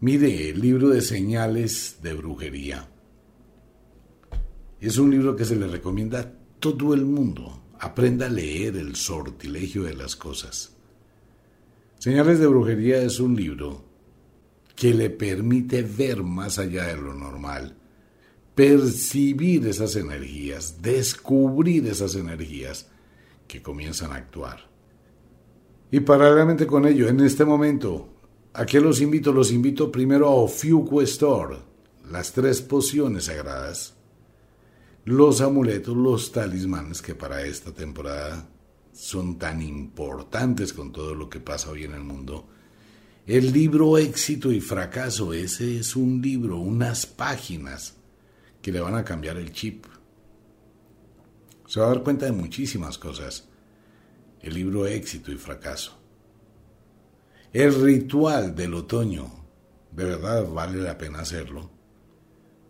Mire, 0.00 0.50
el 0.50 0.60
libro 0.60 0.88
de 0.88 1.00
señales 1.00 1.98
de 2.02 2.14
brujería. 2.14 2.88
Es 4.80 4.98
un 4.98 5.12
libro 5.12 5.36
que 5.36 5.44
se 5.44 5.54
le 5.54 5.68
recomienda 5.68 6.18
a 6.18 6.32
todo 6.58 6.92
el 6.92 7.04
mundo. 7.04 7.62
Aprenda 7.78 8.26
a 8.26 8.30
leer 8.30 8.76
el 8.78 8.96
sortilegio 8.96 9.84
de 9.84 9.94
las 9.94 10.16
cosas. 10.16 10.72
Señales 12.02 12.40
de 12.40 12.48
brujería 12.48 13.00
es 13.00 13.20
un 13.20 13.36
libro 13.36 13.84
que 14.74 14.92
le 14.92 15.08
permite 15.08 15.82
ver 15.82 16.24
más 16.24 16.58
allá 16.58 16.88
de 16.88 16.96
lo 16.96 17.14
normal, 17.14 17.76
percibir 18.56 19.68
esas 19.68 19.94
energías, 19.94 20.82
descubrir 20.82 21.86
esas 21.86 22.16
energías 22.16 22.88
que 23.46 23.62
comienzan 23.62 24.10
a 24.10 24.16
actuar. 24.16 24.68
Y 25.92 26.00
paralelamente 26.00 26.66
con 26.66 26.88
ello, 26.88 27.06
en 27.06 27.20
este 27.20 27.44
momento, 27.44 28.08
¿A 28.54 28.66
qué 28.66 28.80
los 28.80 29.00
invito? 29.00 29.32
Los 29.32 29.52
invito 29.52 29.92
primero 29.92 30.26
a 30.26 30.34
Ofiuco 30.34 31.02
Store, 31.02 31.58
las 32.10 32.32
tres 32.32 32.62
pociones 32.62 33.26
sagradas, 33.26 33.94
los 35.04 35.40
amuletos, 35.40 35.96
los 35.96 36.32
talismanes 36.32 37.00
que 37.00 37.14
para 37.14 37.46
esta 37.46 37.70
temporada 37.70 38.51
son 38.92 39.38
tan 39.38 39.62
importantes 39.62 40.72
con 40.72 40.92
todo 40.92 41.14
lo 41.14 41.28
que 41.28 41.40
pasa 41.40 41.70
hoy 41.70 41.84
en 41.84 41.94
el 41.94 42.04
mundo. 42.04 42.48
El 43.26 43.52
libro 43.52 43.98
Éxito 43.98 44.52
y 44.52 44.60
Fracaso, 44.60 45.32
ese 45.32 45.78
es 45.78 45.96
un 45.96 46.20
libro, 46.20 46.58
unas 46.58 47.06
páginas 47.06 47.94
que 48.60 48.72
le 48.72 48.80
van 48.80 48.94
a 48.94 49.04
cambiar 49.04 49.36
el 49.36 49.52
chip. 49.52 49.86
Se 51.66 51.80
va 51.80 51.86
a 51.86 51.88
dar 51.90 52.02
cuenta 52.02 52.26
de 52.26 52.32
muchísimas 52.32 52.98
cosas. 52.98 53.48
El 54.40 54.54
libro 54.54 54.86
Éxito 54.86 55.32
y 55.32 55.36
Fracaso. 55.36 55.98
El 57.52 57.80
ritual 57.82 58.54
del 58.54 58.74
otoño, 58.74 59.30
de 59.92 60.04
verdad 60.04 60.48
vale 60.48 60.80
la 60.82 60.98
pena 60.98 61.20
hacerlo. 61.20 61.70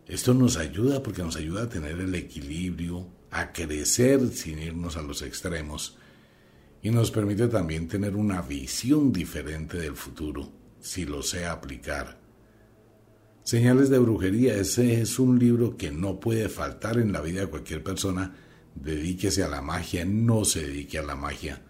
Esto 0.06 0.34
nos 0.34 0.56
ayuda 0.56 1.02
porque 1.02 1.22
nos 1.22 1.36
ayuda 1.36 1.62
a 1.62 1.68
tener 1.68 1.98
el 1.98 2.14
equilibrio, 2.14 3.06
a 3.30 3.52
crecer 3.52 4.28
sin 4.28 4.58
irnos 4.58 4.96
a 4.96 5.02
los 5.02 5.22
extremos 5.22 5.96
y 6.82 6.90
nos 6.90 7.10
permite 7.10 7.48
también 7.48 7.88
tener 7.88 8.16
una 8.16 8.42
visión 8.42 9.12
diferente 9.12 9.78
del 9.78 9.96
futuro, 9.96 10.50
si 10.80 11.04
lo 11.04 11.22
sé 11.22 11.46
aplicar. 11.46 12.20
Señales 13.44 13.88
de 13.88 13.98
brujería, 13.98 14.54
ese 14.56 15.00
es 15.00 15.18
un 15.18 15.38
libro 15.38 15.76
que 15.76 15.90
no 15.90 16.20
puede 16.20 16.48
faltar 16.48 16.98
en 16.98 17.12
la 17.12 17.20
vida 17.20 17.40
de 17.40 17.46
cualquier 17.48 17.82
persona. 17.82 18.34
Dedíquese 18.74 19.42
a 19.42 19.48
la 19.48 19.62
magia, 19.62 20.04
no 20.04 20.44
se 20.44 20.62
dedique 20.62 20.98
a 20.98 21.02
la 21.02 21.16
magia 21.16 21.62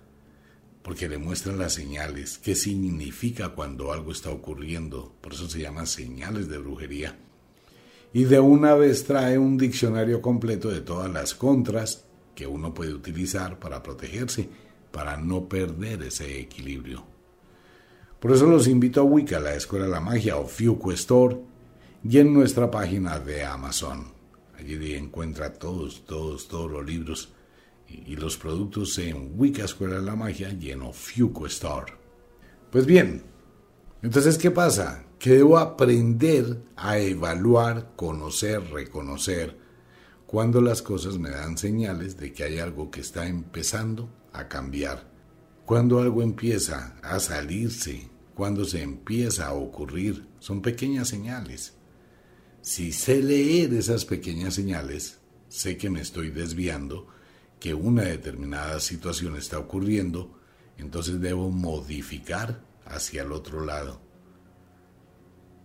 porque 0.83 1.09
le 1.09 1.19
muestran 1.19 1.59
las 1.59 1.75
señales, 1.75 2.39
qué 2.39 2.55
significa 2.55 3.51
cuando 3.51 3.93
algo 3.93 4.13
está 4.13 4.31
ocurriendo, 4.31 5.15
por 5.21 5.33
eso 5.33 5.49
se 5.49 5.61
llaman 5.61 5.87
señales 5.87 6.49
de 6.49 6.59
brujería. 6.59 7.17
Y 8.13 8.25
de 8.25 8.41
una 8.41 8.75
vez 8.75 9.05
trae 9.05 9.39
un 9.39 9.57
diccionario 9.57 10.21
completo 10.21 10.71
de 10.71 10.81
todas 10.81 11.11
las 11.11 11.35
contras 11.35 12.05
que 12.35 12.47
uno 12.47 12.75
puede 12.75 12.93
utilizar 12.93 13.59
para 13.59 13.83
protegerse, 13.83 14.49
para 14.93 15.17
no 15.17 15.49
perder 15.49 16.03
ese 16.03 16.41
equilibrio. 16.41 17.05
Por 18.21 18.31
eso 18.31 18.47
los 18.47 18.69
invito 18.69 19.01
a 19.01 19.05
Wicca, 19.05 19.41
la 19.41 19.55
Escuela 19.55 19.87
de 19.87 19.91
la 19.91 20.01
Magia 20.01 20.37
o 20.37 20.47
Fuku 20.47 20.93
Store, 20.93 21.41
y 22.05 22.19
en 22.19 22.33
nuestra 22.33 22.71
página 22.71 23.19
de 23.19 23.45
Amazon. 23.45 24.13
Allí 24.57 24.95
encuentra 24.95 25.53
todos, 25.53 26.05
todos, 26.05 26.47
todos 26.47 26.71
los 26.71 26.87
libros 26.87 27.33
y 27.89 28.15
los 28.17 28.37
productos 28.37 28.97
en 28.99 29.33
Wicca 29.37 29.65
Escuela 29.65 29.97
de 29.97 30.03
la 30.03 30.15
Magia 30.15 30.57
y 30.59 30.71
en 30.71 30.83
Ofiuco 30.83 31.47
Store. 31.47 31.93
Pues 32.71 32.87
bien, 32.87 33.23
entonces, 34.03 34.39
¿qué 34.39 34.51
pasa? 34.51 35.05
Que 35.19 35.31
debo 35.31 35.59
aprender 35.59 36.63
a 36.77 36.99
evaluar, 36.99 37.93
conocer, 37.95 38.63
reconocer 38.71 39.57
cuando 40.27 40.61
las 40.61 40.83
cosas 40.83 41.19
me 41.19 41.31
dan 41.31 41.59
señales 41.59 42.17
de 42.17 42.33
que 42.33 42.45
hay 42.45 42.59
algo 42.59 42.91
que 42.91 43.01
está 43.01 43.27
empezando 43.27 44.09
a 44.33 44.49
cambiar. 44.49 45.11
Cuando 45.65 46.01
algo 46.01 46.23
empieza 46.23 46.97
a 47.03 47.21
salirse, 47.21 48.11
cuando 48.35 48.65
se 48.65 48.83
empieza 48.83 49.47
a 49.47 49.55
ocurrir, 49.55 50.27
son 50.39 50.63
pequeñas 50.63 51.09
señales. 51.09 51.75
Si 52.61 52.93
sé 52.93 53.23
leer 53.23 53.75
esas 53.75 54.05
pequeñas 54.05 54.55
señales, 54.55 55.19
sé 55.49 55.77
que 55.77 55.91
me 55.91 56.01
estoy 56.01 56.31
desviando 56.31 57.09
que 57.61 57.75
una 57.75 58.03
determinada 58.03 58.81
situación 58.81 59.37
está 59.37 59.59
ocurriendo, 59.59 60.39
entonces 60.79 61.21
debo 61.21 61.51
modificar 61.51 62.65
hacia 62.85 63.23
el 63.23 63.33
otro 63.33 63.65
lado. 63.65 64.01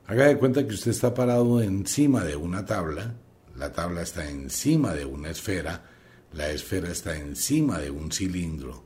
Haga 0.05 0.27
de 0.27 0.37
cuenta 0.37 0.65
que 0.65 0.73
usted 0.73 0.91
está 0.91 1.13
parado 1.13 1.61
encima 1.61 2.23
de 2.23 2.35
una 2.35 2.65
tabla, 2.65 3.15
la 3.55 3.71
tabla 3.73 4.03
está 4.03 4.29
encima 4.29 4.93
de 4.93 5.05
una 5.05 5.29
esfera, 5.29 5.83
la 6.33 6.49
esfera 6.49 6.91
está 6.91 7.17
encima 7.17 7.79
de 7.79 7.89
un 7.89 8.11
cilindro. 8.11 8.83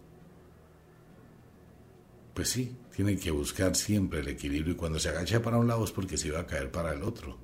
Pues 2.33 2.49
sí, 2.49 2.75
tiene 2.95 3.17
que 3.17 3.31
buscar 3.31 3.75
siempre 3.75 4.19
el 4.19 4.29
equilibrio 4.29 4.73
y 4.73 4.77
cuando 4.77 4.99
se 4.99 5.09
agacha 5.09 5.41
para 5.41 5.57
un 5.57 5.67
lado 5.67 5.83
es 5.83 5.91
porque 5.91 6.17
se 6.17 6.31
va 6.31 6.41
a 6.41 6.47
caer 6.47 6.71
para 6.71 6.93
el 6.93 7.03
otro. 7.03 7.37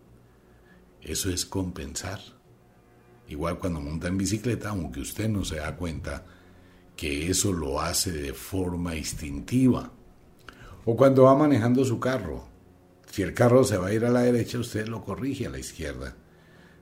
Eso 1.02 1.30
es 1.30 1.46
compensar. 1.46 2.20
Igual 3.28 3.60
cuando 3.60 3.82
monta 3.82 4.08
en 4.08 4.18
bicicleta, 4.18 4.70
aunque 4.70 5.02
usted 5.02 5.28
no 5.28 5.44
se 5.44 5.58
da 5.58 5.76
cuenta 5.76 6.26
que 6.96 7.30
eso 7.30 7.52
lo 7.52 7.82
hace 7.82 8.12
de 8.12 8.34
forma 8.34 8.96
instintiva. 8.96 9.92
O 10.86 10.96
cuando 10.96 11.24
va 11.24 11.36
manejando 11.36 11.84
su 11.84 12.00
carro. 12.00 12.48
Si 13.12 13.22
el 13.22 13.34
carro 13.34 13.64
se 13.64 13.78
va 13.78 13.88
a 13.88 13.94
ir 13.94 14.06
a 14.06 14.10
la 14.10 14.22
derecha, 14.22 14.60
usted 14.60 14.88
lo 14.88 15.04
corrige 15.04 15.48
a 15.48 15.50
la 15.50 15.60
izquierda. 15.60 16.16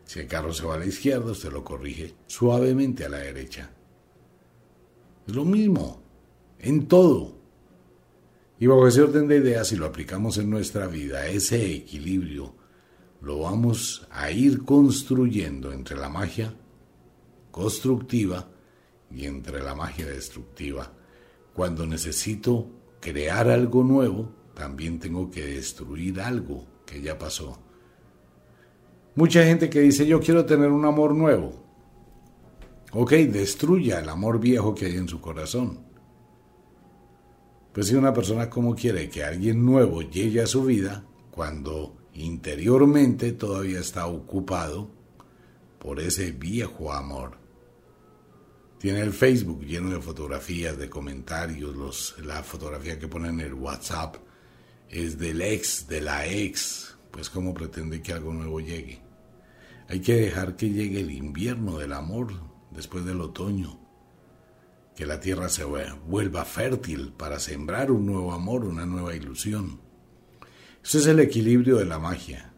Si 0.06 0.20
el 0.20 0.28
carro 0.28 0.54
se 0.54 0.66
va 0.66 0.76
a 0.76 0.80
la 0.80 0.86
izquierda, 0.86 1.32
usted 1.32 1.52
lo 1.52 1.64
corrige 1.64 2.16
suavemente 2.28 3.06
a 3.06 3.10
la 3.10 3.18
derecha. 3.18 3.72
Es 5.28 5.36
lo 5.36 5.44
mismo, 5.44 6.02
en 6.60 6.88
todo. 6.88 7.36
Y 8.60 8.68
bajo 8.68 8.88
ese 8.88 9.02
orden 9.02 9.28
de 9.28 9.38
ideas, 9.38 9.68
si 9.68 9.76
lo 9.76 9.88
aplicamos 9.88 10.38
en 10.38 10.50
nuestra 10.50 10.88
vida, 10.88 11.28
ese 11.28 11.74
equilibrio 11.74 12.56
lo 13.22 13.40
vamos 13.40 14.08
a 14.12 14.30
ir 14.30 14.64
construyendo 14.64 15.74
entre 15.74 15.98
la 15.98 16.10
magia 16.10 16.54
constructiva 17.52 18.50
y 19.10 19.26
entre 19.26 19.64
la 19.64 19.74
magia 19.74 20.06
destructiva. 20.06 20.94
Cuando 21.54 21.88
necesito 21.88 22.70
crear 23.00 23.50
algo 23.50 23.84
nuevo, 23.84 24.32
también 24.54 25.00
tengo 25.00 25.32
que 25.32 25.46
destruir 25.46 26.22
algo 26.22 26.68
que 26.86 27.02
ya 27.02 27.18
pasó. 27.18 27.65
Mucha 29.16 29.46
gente 29.46 29.70
que 29.70 29.80
dice 29.80 30.06
yo 30.06 30.20
quiero 30.20 30.46
tener 30.46 30.70
un 30.72 30.84
amor 30.84 31.16
nuevo. 31.16 31.64
Ok, 32.92 33.14
destruya 33.14 34.00
el 34.00 34.10
amor 34.10 34.40
viejo 34.40 34.76
que 34.76 34.88
hay 34.88 34.98
en 34.98 35.08
su 35.08 35.22
corazón. 35.22 35.86
Pues 37.72 37.88
si 37.88 37.96
una 37.96 38.14
persona 38.14 38.50
como 38.50 38.76
quiere 38.76 39.10
que 39.10 39.24
alguien 39.24 39.66
nuevo 39.66 40.02
llegue 40.02 40.42
a 40.42 40.48
su 40.48 40.64
vida, 40.66 41.06
cuando 41.32 41.96
interiormente 42.14 43.32
todavía 43.32 43.80
está 43.80 44.08
ocupado 44.08 44.92
por 45.80 46.00
ese 46.00 46.32
viejo 46.32 46.92
amor. 46.92 47.38
Tiene 48.80 49.00
el 49.02 49.14
Facebook 49.14 49.64
lleno 49.66 49.92
de 49.92 50.02
fotografías, 50.02 50.78
de 50.78 50.90
comentarios, 50.90 51.76
los, 51.76 52.16
la 52.20 52.44
fotografía 52.44 53.00
que 53.00 53.08
pone 53.08 53.30
en 53.30 53.40
el 53.40 53.54
WhatsApp 53.54 54.18
es 54.90 55.18
del 55.18 55.42
ex, 55.42 55.88
de 55.88 56.02
la 56.02 56.28
ex, 56.28 56.98
pues 57.12 57.30
cómo 57.30 57.54
pretende 57.54 58.02
que 58.02 58.14
algo 58.14 58.34
nuevo 58.34 58.60
llegue. 58.60 59.05
Hay 59.88 60.00
que 60.02 60.16
dejar 60.16 60.56
que 60.56 60.70
llegue 60.70 61.02
el 61.02 61.12
invierno 61.12 61.78
del 61.78 61.94
amor 61.94 62.34
después 62.72 63.06
del 63.06 63.22
otoño 63.22 63.86
que 64.96 65.06
la 65.06 65.20
tierra 65.20 65.50
se 65.50 65.66
vuelva 65.66 66.46
fértil 66.46 67.12
para 67.16 67.40
sembrar 67.40 67.92
un 67.92 68.06
nuevo 68.06 68.32
amor, 68.32 68.64
una 68.64 68.86
nueva 68.86 69.14
ilusión. 69.14 69.80
Eso 70.84 71.00
es 71.00 71.08
el 71.08 71.20
equilibrio 71.20 71.78
de 71.78 71.86
la 71.86 72.00
magia. 72.00 72.54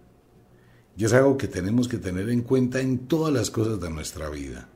Y 0.95 1.05
es 1.05 1.13
algo 1.13 1.37
que 1.37 1.47
tenemos 1.47 1.87
que 1.87 1.97
tener 1.97 2.29
en 2.29 2.41
cuenta 2.41 2.79
en 2.79 3.07
todas 3.07 3.33
las 3.33 3.49
cosas 3.49 3.79
de 3.79 3.89
nuestra 3.89 4.29
vida. 4.29 4.69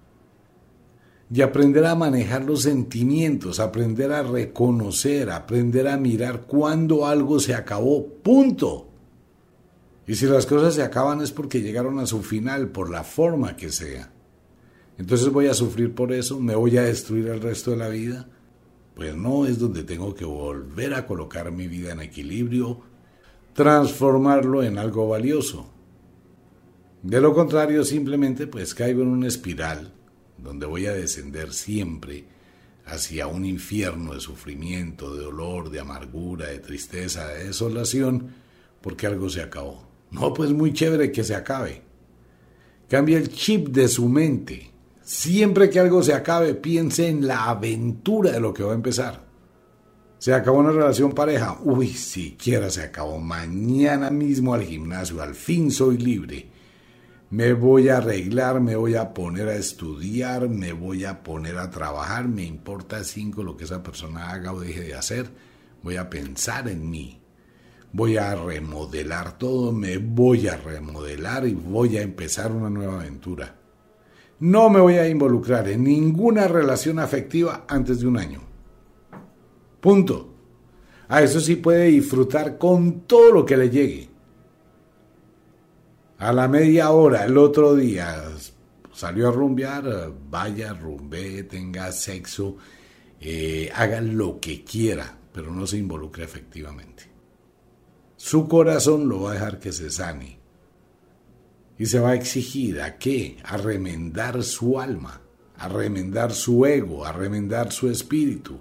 Y 1.33 1.41
aprender 1.41 1.85
a 1.85 1.95
manejar 1.95 2.43
los 2.43 2.63
sentimientos, 2.63 3.59
aprender 3.59 4.11
a 4.11 4.23
reconocer, 4.23 5.29
aprender 5.29 5.87
a 5.87 5.97
mirar 5.97 6.41
cuando 6.41 7.05
algo 7.05 7.39
se 7.39 7.53
acabó. 7.53 8.07
Punto. 8.07 8.90
Y 10.07 10.15
si 10.15 10.25
las 10.25 10.45
cosas 10.45 10.73
se 10.73 10.83
acaban 10.83 11.21
es 11.21 11.31
porque 11.31 11.61
llegaron 11.61 11.99
a 11.99 12.05
su 12.05 12.23
final, 12.23 12.69
por 12.69 12.89
la 12.89 13.03
forma 13.03 13.55
que 13.55 13.71
sea. 13.71 14.11
Entonces 14.97 15.29
voy 15.29 15.47
a 15.47 15.53
sufrir 15.53 15.93
por 15.93 16.11
eso, 16.11 16.39
me 16.39 16.55
voy 16.55 16.77
a 16.77 16.83
destruir 16.83 17.27
el 17.27 17.41
resto 17.41 17.71
de 17.71 17.77
la 17.77 17.89
vida. 17.89 18.27
Pues 18.95 19.15
no 19.15 19.45
es 19.45 19.57
donde 19.57 19.83
tengo 19.83 20.13
que 20.13 20.25
volver 20.25 20.93
a 20.93 21.07
colocar 21.07 21.51
mi 21.51 21.67
vida 21.67 21.93
en 21.93 22.01
equilibrio, 22.01 22.81
transformarlo 23.53 24.63
en 24.63 24.77
algo 24.77 25.07
valioso. 25.07 25.71
De 27.03 27.19
lo 27.19 27.33
contrario, 27.33 27.83
simplemente 27.83 28.47
pues 28.47 28.75
caigo 28.75 29.01
en 29.01 29.07
una 29.07 29.27
espiral 29.27 29.93
donde 30.37 30.65
voy 30.65 30.85
a 30.87 30.93
descender 30.93 31.53
siempre 31.53 32.25
hacia 32.85 33.27
un 33.27 33.45
infierno 33.45 34.13
de 34.13 34.19
sufrimiento, 34.19 35.15
de 35.15 35.23
dolor, 35.23 35.69
de 35.69 35.79
amargura, 35.79 36.47
de 36.47 36.59
tristeza, 36.59 37.27
de 37.29 37.45
desolación, 37.45 38.33
porque 38.81 39.07
algo 39.07 39.29
se 39.29 39.41
acabó. 39.41 39.90
No, 40.11 40.33
pues 40.33 40.51
muy 40.51 40.73
chévere 40.73 41.11
que 41.11 41.23
se 41.23 41.35
acabe. 41.35 41.81
Cambia 42.87 43.17
el 43.17 43.29
chip 43.29 43.69
de 43.69 43.87
su 43.87 44.07
mente 44.07 44.71
Siempre 45.11 45.69
que 45.69 45.77
algo 45.77 46.01
se 46.03 46.13
acabe, 46.13 46.53
piense 46.53 47.09
en 47.09 47.27
la 47.27 47.49
aventura 47.49 48.31
de 48.31 48.39
lo 48.39 48.53
que 48.53 48.63
va 48.63 48.71
a 48.71 48.75
empezar. 48.75 49.25
Se 50.19 50.33
acabó 50.33 50.59
una 50.59 50.71
relación 50.71 51.11
pareja. 51.11 51.57
Uy, 51.63 51.89
siquiera 51.89 52.69
se 52.69 52.83
acabó. 52.83 53.19
Mañana 53.19 54.09
mismo 54.09 54.53
al 54.53 54.63
gimnasio. 54.63 55.21
Al 55.21 55.35
fin 55.35 55.69
soy 55.69 55.97
libre. 55.97 56.49
Me 57.29 57.51
voy 57.51 57.89
a 57.89 57.97
arreglar, 57.97 58.61
me 58.61 58.77
voy 58.77 58.95
a 58.95 59.13
poner 59.13 59.49
a 59.49 59.55
estudiar, 59.55 60.47
me 60.47 60.71
voy 60.71 61.03
a 61.03 61.23
poner 61.23 61.57
a 61.57 61.69
trabajar. 61.69 62.29
Me 62.29 62.45
importa 62.45 63.03
cinco 63.03 63.43
lo 63.43 63.57
que 63.57 63.65
esa 63.65 63.83
persona 63.83 64.29
haga 64.29 64.53
o 64.53 64.61
deje 64.61 64.79
de 64.79 64.93
hacer. 64.93 65.29
Voy 65.83 65.97
a 65.97 66.09
pensar 66.09 66.69
en 66.69 66.89
mí. 66.89 67.20
Voy 67.93 68.15
a 68.17 68.35
remodelar 68.35 69.37
todo, 69.37 69.73
me 69.73 69.97
voy 69.97 70.47
a 70.47 70.55
remodelar 70.55 71.45
y 71.45 71.53
voy 71.53 71.97
a 71.97 72.01
empezar 72.01 72.51
una 72.51 72.69
nueva 72.69 73.01
aventura. 73.01 73.55
No 74.39 74.69
me 74.69 74.79
voy 74.79 74.95
a 74.95 75.07
involucrar 75.07 75.67
en 75.67 75.83
ninguna 75.83 76.47
relación 76.47 76.99
afectiva 76.99 77.65
antes 77.67 77.99
de 77.99 78.07
un 78.07 78.17
año. 78.17 78.41
Punto. 79.81 80.29
A 81.09 81.21
eso 81.21 81.41
sí 81.41 81.57
puede 81.57 81.87
disfrutar 81.87 82.57
con 82.57 83.01
todo 83.01 83.31
lo 83.31 83.45
que 83.45 83.57
le 83.57 83.69
llegue. 83.69 84.09
A 86.19 86.31
la 86.31 86.47
media 86.47 86.91
hora, 86.91 87.25
el 87.25 87.37
otro 87.37 87.75
día, 87.75 88.23
salió 88.93 89.27
a 89.27 89.31
rumbear, 89.31 90.13
vaya, 90.29 90.73
rumbe, 90.73 91.43
tenga 91.43 91.91
sexo, 91.91 92.55
eh, 93.19 93.69
haga 93.75 93.99
lo 93.99 94.39
que 94.39 94.63
quiera, 94.63 95.17
pero 95.33 95.51
no 95.51 95.67
se 95.67 95.77
involucre 95.77 96.23
efectivamente. 96.23 97.10
Su 98.23 98.47
corazón 98.47 99.09
lo 99.09 99.21
va 99.21 99.31
a 99.31 99.33
dejar 99.33 99.59
que 99.59 99.71
se 99.71 99.89
sane 99.89 100.37
y 101.79 101.87
se 101.87 101.99
va 101.99 102.11
a 102.11 102.15
exigir 102.15 102.79
a 102.79 102.99
qué? 102.99 103.37
A 103.43 103.57
remendar 103.57 104.43
su 104.43 104.79
alma, 104.79 105.21
a 105.57 105.67
remendar 105.67 106.31
su 106.31 106.63
ego, 106.67 107.03
a 107.03 107.13
remendar 107.13 107.71
su 107.71 107.89
espíritu. 107.89 108.59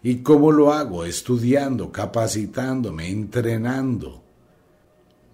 ¿Y 0.00 0.18
cómo 0.18 0.52
lo 0.52 0.72
hago? 0.72 1.04
Estudiando, 1.04 1.90
capacitándome, 1.90 3.10
entrenando. 3.10 4.22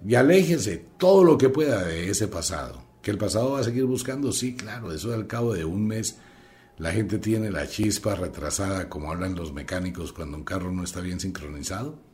Y 0.07 0.15
aléjese 0.15 0.83
todo 0.97 1.23
lo 1.23 1.37
que 1.37 1.51
pueda 1.51 1.85
de 1.85 2.09
ese 2.09 2.29
pasado. 2.29 2.83
¿Que 3.03 3.11
el 3.11 3.19
pasado 3.19 3.53
va 3.53 3.61
a 3.61 3.65
seguir 3.65 3.85
buscando? 3.85 4.33
Sí, 4.33 4.55
claro, 4.55 4.91
eso 4.91 5.13
al 5.13 5.27
cabo 5.27 5.53
de 5.53 5.67
un 5.67 5.87
mes 5.87 6.17
la 6.79 6.93
gente 6.93 7.19
tiene 7.19 7.51
la 7.51 7.69
chispa 7.69 8.15
retrasada, 8.15 8.89
como 8.89 9.13
hablan 9.13 9.35
los 9.35 9.53
mecánicos 9.53 10.15
cuando 10.15 10.39
un 10.39 10.45
carro 10.45 10.73
no 10.73 10.83
está 10.83 11.03
bien 11.03 11.21
sincronizado. 11.21 12.10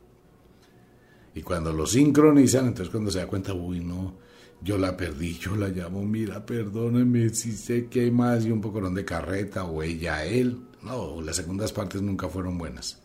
Y 1.37 1.43
cuando 1.43 1.71
lo 1.71 1.85
sincronizan, 1.85 2.65
entonces 2.65 2.89
cuando 2.89 3.11
se 3.11 3.19
da 3.19 3.27
cuenta, 3.27 3.53
uy, 3.53 3.79
no, 3.79 4.15
yo 4.59 4.75
la 4.75 4.97
perdí, 4.97 5.37
yo 5.37 5.55
la 5.55 5.67
llamo, 5.67 6.03
mira, 6.03 6.43
perdóneme 6.43 7.29
si 7.29 7.51
sé 7.51 7.85
que 7.85 8.01
hay 8.01 8.11
más 8.11 8.43
y 8.43 8.49
un 8.49 8.59
poco 8.59 8.81
de 8.89 9.05
carreta 9.05 9.65
o 9.65 9.83
ella, 9.83 10.25
él. 10.25 10.59
No, 10.81 11.21
las 11.21 11.35
segundas 11.35 11.71
partes 11.71 12.01
nunca 12.01 12.27
fueron 12.27 12.57
buenas. 12.57 13.03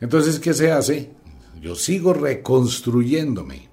Entonces, 0.00 0.38
¿qué 0.38 0.54
se 0.54 0.70
hace? 0.70 1.10
Yo 1.60 1.74
sigo 1.74 2.14
reconstruyéndome. 2.14 3.68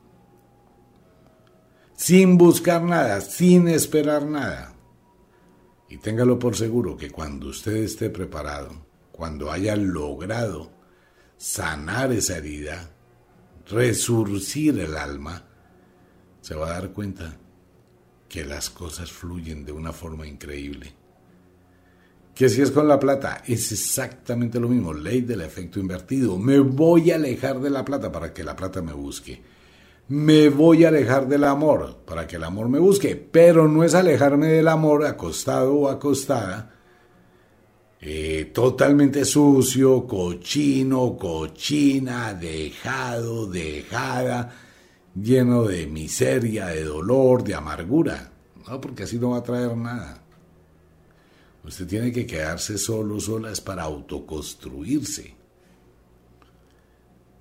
Sin 1.96 2.40
buscar 2.40 2.82
nada, 2.82 3.22
sin 3.22 3.68
esperar 3.68 4.26
nada. 4.26 4.74
Y 5.88 5.98
téngalo 5.98 6.40
por 6.40 6.56
seguro 6.56 6.98
que 6.98 7.12
cuando 7.12 7.50
usted 7.50 7.76
esté 7.76 8.10
preparado, 8.10 8.88
cuando 9.12 9.52
haya 9.52 9.76
logrado 9.76 10.72
sanar 11.38 12.12
esa 12.12 12.38
herida, 12.38 12.96
resurcir 13.70 14.80
el 14.80 14.96
alma, 14.96 15.44
se 16.42 16.56
va 16.56 16.68
a 16.68 16.74
dar 16.74 16.92
cuenta 16.92 17.38
que 18.28 18.46
las 18.46 18.70
cosas 18.70 19.12
fluyen 19.12 19.66
de 19.66 19.72
una 19.72 19.92
forma 19.92 20.26
increíble. 20.26 20.94
Que 22.34 22.48
si 22.48 22.62
es 22.62 22.72
con 22.72 22.88
la 22.88 23.00
plata, 23.00 23.44
es 23.46 23.72
exactamente 23.72 24.60
lo 24.60 24.70
mismo, 24.70 24.94
ley 24.94 25.22
del 25.22 25.42
efecto 25.42 25.80
invertido. 25.80 26.38
Me 26.38 26.60
voy 26.60 27.12
a 27.12 27.16
alejar 27.16 27.60
de 27.60 27.70
la 27.70 27.84
plata 27.84 28.12
para 28.12 28.34
que 28.34 28.44
la 28.44 28.56
plata 28.56 28.82
me 28.82 28.94
busque. 28.94 29.42
Me 30.08 30.50
voy 30.50 30.86
a 30.86 30.88
alejar 30.88 31.28
del 31.28 31.44
amor 31.44 32.00
para 32.06 32.26
que 32.28 32.38
el 32.38 32.44
amor 32.44 32.70
me 32.70 32.80
busque, 32.80 33.16
pero 33.16 33.68
no 33.68 33.84
es 33.84 33.96
alejarme 33.96 34.48
del 34.48 34.68
amor 34.68 35.06
acostado 35.06 35.76
o 35.76 35.90
acostada, 35.90 36.81
eh, 38.02 38.52
totalmente 38.54 39.24
sucio, 39.26 40.08
cochino, 40.08 41.18
cochina, 41.18 42.34
dejado, 42.34 43.46
dejada 43.46 44.52
lleno 45.16 45.64
de 45.64 45.88
miseria, 45.88 46.68
de 46.68 46.84
dolor, 46.84 47.44
de 47.44 47.56
amargura. 47.56 48.32
No, 48.68 48.80
porque 48.80 49.04
así 49.04 49.18
no 49.18 49.32
va 49.32 49.38
a 49.38 49.44
traer 49.44 49.76
nada. 49.76 50.24
Usted 51.64 51.88
tiene 51.88 52.12
que 52.12 52.26
quedarse 52.26 52.78
solo, 52.78 53.20
sola, 53.20 53.52
es 53.52 53.62
para 53.62 53.84
autoconstruirse. 53.84 55.36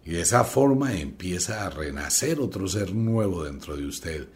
Y 0.05 0.11
de 0.11 0.20
esa 0.20 0.44
forma 0.44 0.94
empieza 0.94 1.66
a 1.66 1.70
renacer 1.70 2.40
otro 2.40 2.66
ser 2.66 2.94
nuevo 2.94 3.44
dentro 3.44 3.77
de 3.77 3.87
usted. 3.87 4.29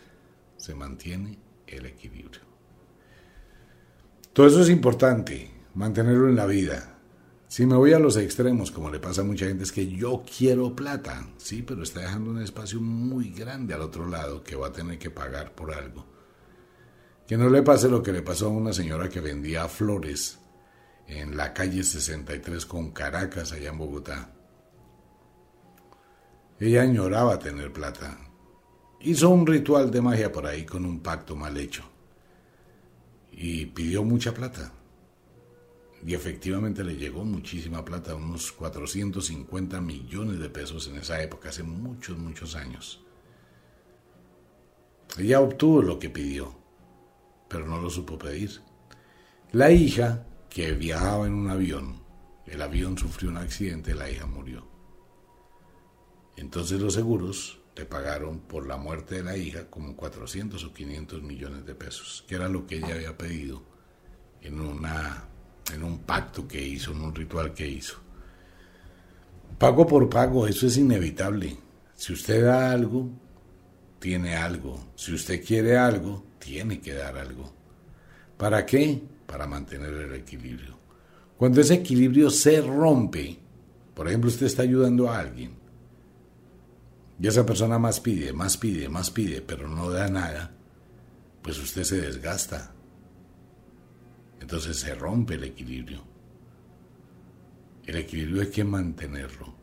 Se 0.57 0.75
mantiene 0.75 1.39
el 1.67 1.87
equilibrio. 1.87 2.43
Todo 4.33 4.47
eso 4.47 4.63
es 4.63 4.69
importante, 4.69 5.51
mantenerlo 5.75 6.29
en 6.29 6.37
la 6.37 6.47
vida. 6.47 6.99
Si 7.47 7.67
me 7.67 7.77
voy 7.77 7.93
a 7.93 7.99
los 7.99 8.17
extremos, 8.17 8.71
como 8.71 8.91
le 8.91 8.99
pasa 8.99 9.21
a 9.21 9.25
mucha 9.25 9.47
gente, 9.47 9.65
es 9.65 9.71
que 9.71 9.87
yo 9.87 10.25
quiero 10.37 10.75
plata, 10.75 11.29
sí, 11.37 11.63
pero 11.63 11.83
está 11.83 12.01
dejando 12.01 12.31
un 12.31 12.43
espacio 12.43 12.81
muy 12.81 13.31
grande 13.31 13.75
al 13.75 13.83
otro 13.83 14.09
lado 14.09 14.43
que 14.43 14.57
va 14.57 14.69
a 14.69 14.73
tener 14.73 14.99
que 14.99 15.11
pagar 15.11 15.55
por 15.55 15.73
algo. 15.73 16.05
Que 17.29 17.37
no 17.37 17.49
le 17.49 17.63
pase 17.63 17.89
lo 17.89 18.03
que 18.03 18.13
le 18.13 18.23
pasó 18.23 18.47
a 18.47 18.51
una 18.51 18.73
señora 18.73 19.09
que 19.09 19.21
vendía 19.21 19.69
flores 19.69 20.39
en 21.07 21.37
la 21.37 21.53
calle 21.55 21.85
63 21.85 22.67
con 22.67 22.91
Caracas, 22.91 23.53
allá 23.53 23.71
en 23.71 23.79
Bogotá. 23.79 24.31
Ella 26.59 26.83
añoraba 26.83 27.39
tener 27.39 27.73
plata. 27.73 28.19
Hizo 29.01 29.31
un 29.31 29.47
ritual 29.47 29.91
de 29.91 30.01
magia 30.01 30.33
por 30.33 30.47
ahí 30.47 30.65
con 30.65 30.85
un 30.85 31.01
pacto 31.01 31.37
mal 31.37 31.57
hecho. 31.57 31.85
Y 33.33 33.67
pidió 33.67 34.03
mucha 34.03 34.33
plata. 34.33 34.73
Y 36.05 36.15
efectivamente 36.15 36.85
le 36.85 36.97
llegó 36.97 37.25
muchísima 37.25 37.85
plata, 37.85 38.15
unos 38.15 38.53
450 38.53 39.81
millones 39.81 40.39
de 40.39 40.51
pesos 40.51 40.87
en 40.89 40.97
esa 40.97 41.23
época, 41.23 41.49
hace 41.49 41.63
muchos, 41.63 42.19
muchos 42.19 42.55
años. 42.57 43.03
Ella 45.17 45.41
obtuvo 45.41 45.81
lo 45.81 45.99
que 45.99 46.11
pidió 46.11 46.65
pero 47.55 47.69
no 47.69 47.81
lo 47.81 47.89
supo 47.89 48.19
pedir. 48.19 48.61
La 49.53 49.71
hija, 49.71 50.27
que 50.51 50.73
viajaba 50.73 51.27
en 51.27 51.35
un 51.35 51.51
avión, 51.51 52.03
el 52.47 52.61
avión 52.61 52.99
sufrió 52.99 53.31
un 53.31 53.37
accidente, 53.37 53.95
la 53.95 54.11
hija 54.11 54.27
murió. 54.27 54.67
Entonces 56.37 56.81
los 56.81 56.95
seguros 56.95 57.61
le 57.77 57.87
pagaron 57.87 58.41
por 58.41 58.67
la 58.67 58.77
muerte 58.77 59.17
de 59.17 59.23
la 59.23 59.37
hija 59.37 59.71
como 59.71 59.95
400 59.95 60.65
o 60.65 60.75
500 60.75 61.23
millones 61.23 61.65
de 61.65 61.77
pesos, 61.77 62.25
que 62.27 62.35
era 62.35 62.49
lo 62.49 62.67
que 62.67 62.79
ella 62.79 62.95
había 62.95 63.17
pedido 63.17 63.63
en, 64.41 64.61
una, 64.61 65.29
en 65.73 65.83
un 65.83 65.99
pacto 66.01 66.47
que 66.47 66.61
hizo, 66.61 66.93
en 66.93 67.01
un 67.01 67.15
ritual 67.15 67.55
que 67.55 67.67
hizo. 67.67 67.97
Pago 69.59 69.87
por 69.87 70.09
pago, 70.09 70.47
eso 70.47 70.67
es 70.67 70.77
inevitable. 70.77 71.57
Si 71.95 72.13
usted 72.13 72.45
da 72.45 72.71
algo, 72.73 73.09
tiene 73.99 74.37
algo. 74.37 74.93
Si 74.97 75.15
usted 75.15 75.45
quiere 75.45 75.77
algo, 75.77 76.25
tiene 76.39 76.81
que 76.81 76.93
dar 76.93 77.17
algo. 77.17 77.53
¿Para 78.37 78.67
qué? 78.67 79.03
Para 79.27 79.47
mantener 79.47 79.95
el 79.95 80.15
equilibrio. 80.15 80.79
Cuando 81.37 81.61
ese 81.61 81.75
equilibrio 81.75 82.31
se 82.31 82.61
rompe, 82.61 83.39
por 83.95 84.09
ejemplo, 84.09 84.29
usted 84.29 84.47
está 84.47 84.63
ayudando 84.63 85.09
a 85.09 85.19
alguien 85.19 85.65
y 87.21 87.27
esa 87.27 87.47
persona 87.47 87.79
más 87.79 88.01
pide, 88.01 88.33
más 88.33 88.57
pide, 88.57 88.89
más 88.89 89.11
pide, 89.11 89.41
pero 89.41 89.69
no 89.69 89.91
da 89.91 90.09
nada, 90.09 90.53
pues 91.43 91.59
usted 91.59 91.85
se 91.85 92.01
desgasta. 92.01 92.74
Entonces 94.45 94.77
se 94.77 94.95
rompe 94.95 95.37
el 95.37 95.45
equilibrio. 95.45 96.03
El 97.87 97.97
equilibrio 97.97 98.43
hay 98.43 98.51
que 98.51 98.63
mantenerlo. 98.63 99.55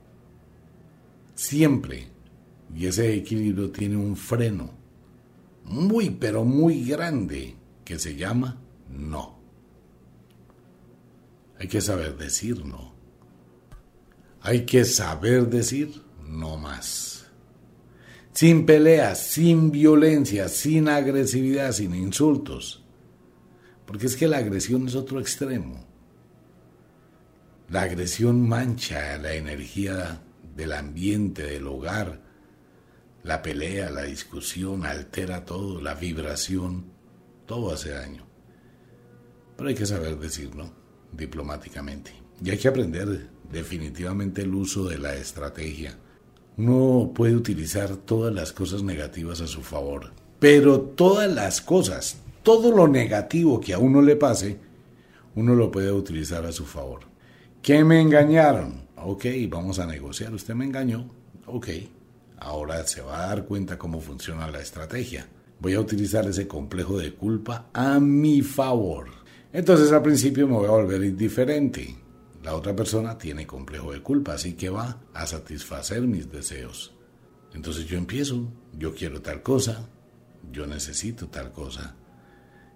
Siempre. 1.35 2.07
Y 2.75 2.87
ese 2.87 3.13
equilibrio 3.13 3.69
tiene 3.69 3.95
un 3.95 4.15
freno 4.15 4.71
muy, 5.65 6.09
pero 6.09 6.43
muy 6.43 6.83
grande 6.83 7.55
que 7.85 7.99
se 7.99 8.15
llama 8.15 8.59
no. 8.89 9.37
Hay 11.59 11.67
que 11.67 11.79
saber 11.79 12.17
decir 12.17 12.65
no. 12.65 12.91
Hay 14.41 14.65
que 14.65 14.83
saber 14.83 15.47
decir 15.47 16.01
no 16.27 16.57
más. 16.57 17.27
Sin 18.33 18.65
peleas, 18.65 19.19
sin 19.27 19.69
violencia, 19.69 20.49
sin 20.49 20.89
agresividad, 20.89 21.71
sin 21.71 21.93
insultos. 21.93 22.80
Porque 23.91 24.05
es 24.05 24.15
que 24.15 24.29
la 24.29 24.37
agresión 24.37 24.87
es 24.87 24.95
otro 24.95 25.19
extremo. 25.19 25.85
La 27.67 27.81
agresión 27.81 28.47
mancha 28.47 29.17
la 29.17 29.33
energía 29.33 30.21
del 30.55 30.71
ambiente, 30.71 31.43
del 31.43 31.67
hogar, 31.67 32.21
la 33.21 33.41
pelea, 33.41 33.89
la 33.89 34.03
discusión 34.03 34.85
altera 34.85 35.43
todo, 35.43 35.81
la 35.81 35.93
vibración, 35.93 36.85
todo 37.45 37.73
hace 37.73 37.89
daño. 37.89 38.25
Pero 39.57 39.67
hay 39.67 39.75
que 39.75 39.85
saber 39.85 40.17
decirlo 40.17 40.71
diplomáticamente. 41.11 42.13
Y 42.41 42.49
hay 42.49 42.59
que 42.59 42.69
aprender 42.69 43.27
definitivamente 43.51 44.43
el 44.43 44.55
uso 44.55 44.87
de 44.87 44.99
la 44.99 45.15
estrategia. 45.15 45.97
Uno 46.55 47.11
puede 47.13 47.35
utilizar 47.35 47.97
todas 47.97 48.33
las 48.33 48.53
cosas 48.53 48.83
negativas 48.83 49.41
a 49.41 49.47
su 49.47 49.61
favor, 49.61 50.13
pero 50.39 50.79
todas 50.79 51.29
las 51.29 51.59
cosas, 51.59 52.21
todo 52.43 52.75
lo 52.75 52.87
negativo 52.87 53.59
que 53.59 53.73
a 53.73 53.79
uno 53.79 54.01
le 54.01 54.15
pase, 54.15 54.57
uno 55.35 55.55
lo 55.55 55.71
puede 55.71 55.91
utilizar 55.91 56.45
a 56.45 56.51
su 56.51 56.65
favor. 56.65 57.01
¿Qué 57.61 57.83
me 57.83 58.01
engañaron? 58.01 58.87
Ok, 58.95 59.25
vamos 59.49 59.79
a 59.79 59.85
negociar. 59.85 60.33
Usted 60.33 60.55
me 60.55 60.65
engañó. 60.65 61.07
Ok, 61.45 61.67
Ahora 62.41 62.85
se 62.87 63.01
va 63.01 63.23
a 63.23 63.27
dar 63.27 63.45
cuenta 63.45 63.77
cómo 63.77 64.01
funciona 64.01 64.49
la 64.49 64.59
estrategia. 64.59 65.27
Voy 65.59 65.75
a 65.75 65.79
utilizar 65.79 66.25
ese 66.27 66.47
complejo 66.47 66.97
de 66.97 67.13
culpa 67.13 67.69
a 67.71 67.99
mi 67.99 68.41
favor. 68.41 69.09
Entonces 69.53 69.91
al 69.91 70.01
principio 70.01 70.47
me 70.47 70.55
voy 70.55 70.65
a 70.65 70.71
volver 70.71 71.03
indiferente. 71.03 71.95
La 72.41 72.55
otra 72.55 72.75
persona 72.75 73.15
tiene 73.15 73.45
complejo 73.45 73.91
de 73.91 74.01
culpa, 74.01 74.33
así 74.33 74.53
que 74.53 74.71
va 74.71 75.01
a 75.13 75.27
satisfacer 75.27 76.01
mis 76.01 76.31
deseos. 76.31 76.95
Entonces 77.53 77.85
yo 77.85 77.95
empiezo, 77.95 78.51
yo 78.75 78.95
quiero 78.95 79.21
tal 79.21 79.43
cosa, 79.43 79.87
yo 80.51 80.65
necesito 80.65 81.27
tal 81.27 81.51
cosa. 81.51 81.95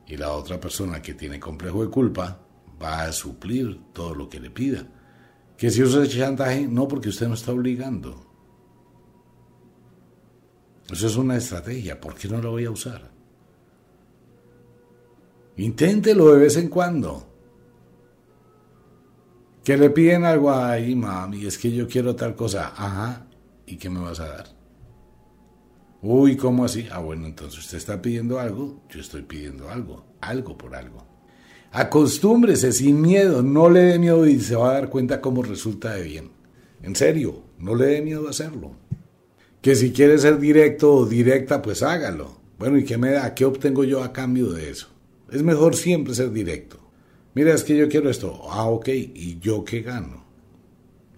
Y 0.08 0.18
la 0.18 0.32
otra 0.32 0.60
persona 0.60 1.02
que 1.02 1.14
tiene 1.14 1.40
complejo 1.40 1.84
de 1.84 1.90
culpa 1.90 2.40
va 2.82 3.04
a 3.04 3.12
suplir 3.12 3.80
todo 3.94 4.14
lo 4.14 4.30
que 4.30 4.40
le 4.40 4.50
pida. 4.50 4.88
Que 5.58 5.70
si 5.72 5.82
usa 5.82 6.08
chantaje, 6.08 6.68
no 6.68 6.88
porque 6.88 7.10
usted 7.10 7.28
no 7.28 7.34
está 7.34 7.52
obligando. 7.52 8.26
Eso 10.92 11.08
es 11.08 11.16
una 11.16 11.38
estrategia, 11.38 12.00
¿por 12.00 12.14
qué 12.14 12.28
no 12.28 12.42
la 12.42 12.50
voy 12.50 12.66
a 12.66 12.72
usar? 12.72 13.10
Inténtelo 15.58 16.34
de 16.34 16.40
vez 16.40 16.58
en 16.58 16.68
cuando. 16.68 17.28
Que 19.64 19.78
le 19.78 19.90
piden 19.90 20.26
algo 20.26 20.52
ahí, 20.52 20.96
mami, 20.96 21.46
es 21.46 21.58
que 21.58 21.72
yo 21.72 21.88
quiero 21.88 22.16
tal 22.16 22.36
cosa. 22.36 22.74
Ajá, 22.76 23.26
¿y 23.66 23.78
qué 23.78 23.90
me 23.90 24.00
vas 24.00 24.20
a 24.20 24.28
dar? 24.28 24.55
Uy, 26.08 26.38
¿cómo 26.38 26.66
así? 26.66 26.86
Ah, 26.92 27.00
bueno, 27.00 27.26
entonces 27.26 27.58
usted 27.58 27.80
está 27.80 28.00
pidiendo 28.00 28.40
algo, 28.40 28.84
yo 28.92 29.02
estoy 29.02 29.24
pidiendo 29.24 29.72
algo, 29.72 30.06
algo 30.22 30.56
por 30.56 30.76
algo. 30.76 31.04
Acostúmbrese 31.72 32.72
sin 32.74 33.02
miedo, 33.02 33.42
no 33.42 33.72
le 33.72 33.80
dé 33.80 33.98
miedo 33.98 34.28
y 34.28 34.40
se 34.40 34.56
va 34.56 34.70
a 34.70 34.74
dar 34.74 34.90
cuenta 34.92 35.20
cómo 35.20 35.42
resulta 35.42 35.96
de 35.96 36.04
bien. 36.04 36.32
En 36.84 36.96
serio, 36.96 37.42
no 37.58 37.74
le 37.74 37.88
dé 37.88 38.02
miedo 38.04 38.30
hacerlo 38.30 38.76
que 39.64 39.74
si 39.74 39.92
quiere 39.92 40.20
ser 40.20 40.38
directo 40.38 40.94
o 40.94 41.06
directa, 41.08 41.60
pues 41.60 41.82
hágalo. 41.82 42.40
Bueno, 42.60 42.78
¿y 42.78 42.84
qué 42.84 43.00
me 43.00 43.10
da? 43.10 43.34
¿Qué 43.34 43.46
obtengo 43.46 43.84
yo 43.84 44.04
a 44.04 44.14
cambio 44.14 44.52
de 44.52 44.70
eso? 44.70 44.90
Es 45.32 45.42
mejor 45.42 45.76
siempre 45.76 46.14
ser 46.14 46.32
directo. 46.32 46.80
Mira, 47.34 47.52
es 47.52 47.64
que 47.64 47.76
yo 47.76 47.90
quiero 47.90 48.12
esto. 48.12 48.44
Ah, 48.52 48.66
ok, 48.66 48.90
¿y 48.90 49.40
yo 49.40 49.66
qué 49.66 49.82
gano? 49.82 50.24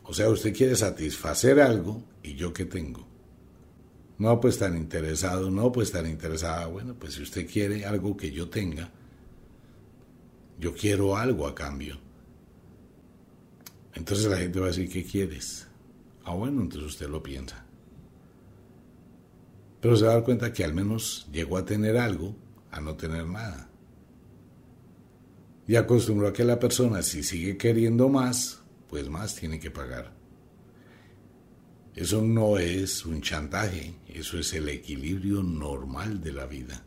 O 0.05 0.13
sea, 0.13 0.29
usted 0.29 0.55
quiere 0.55 0.77
satisfacer 0.77 1.59
algo 1.59 2.05
y 2.23 2.35
yo 2.35 2.53
qué 2.53 2.63
tengo. 2.63 3.06
No, 4.17 4.39
pues 4.39 4.57
tan 4.57 4.75
interesado, 4.75 5.51
no, 5.51 5.71
pues 5.71 5.91
tan 5.91 6.07
interesada. 6.07 6.65
Bueno, 6.67 6.95
pues 6.95 7.13
si 7.13 7.23
usted 7.23 7.47
quiere 7.49 7.85
algo 7.85 8.17
que 8.17 8.31
yo 8.31 8.49
tenga, 8.49 8.91
yo 10.59 10.73
quiero 10.73 11.15
algo 11.15 11.47
a 11.47 11.53
cambio. 11.53 11.99
Entonces 13.93 14.25
la 14.25 14.37
gente 14.37 14.59
va 14.59 14.65
a 14.65 14.69
decir, 14.69 14.89
¿qué 14.89 15.03
quieres? 15.03 15.67
Ah, 16.23 16.33
bueno, 16.33 16.61
entonces 16.61 16.91
usted 16.91 17.09
lo 17.09 17.21
piensa 17.21 17.67
pero 19.79 19.95
se 19.95 20.05
va 20.05 20.11
a 20.11 20.13
dar 20.15 20.23
cuenta 20.23 20.51
que 20.51 20.63
al 20.63 20.73
menos 20.73 21.27
llegó 21.31 21.57
a 21.57 21.65
tener 21.65 21.97
algo 21.97 22.35
a 22.71 22.81
no 22.81 22.95
tener 22.95 23.25
nada. 23.25 23.69
Y 25.67 25.75
acostumbró 25.75 26.27
a 26.27 26.33
que 26.33 26.43
la 26.43 26.59
persona, 26.59 27.01
si 27.01 27.23
sigue 27.23 27.57
queriendo 27.57 28.09
más, 28.09 28.61
pues 28.89 29.09
más 29.09 29.35
tiene 29.35 29.59
que 29.59 29.71
pagar. 29.71 30.16
Eso 31.97 32.21
no 32.21 32.59
es 32.59 33.07
un 33.07 33.23
chantaje, 33.23 33.95
eso 34.07 34.37
es 34.37 34.53
el 34.53 34.69
equilibrio 34.69 35.41
normal 35.41 36.21
de 36.21 36.31
la 36.31 36.45
vida. 36.45 36.83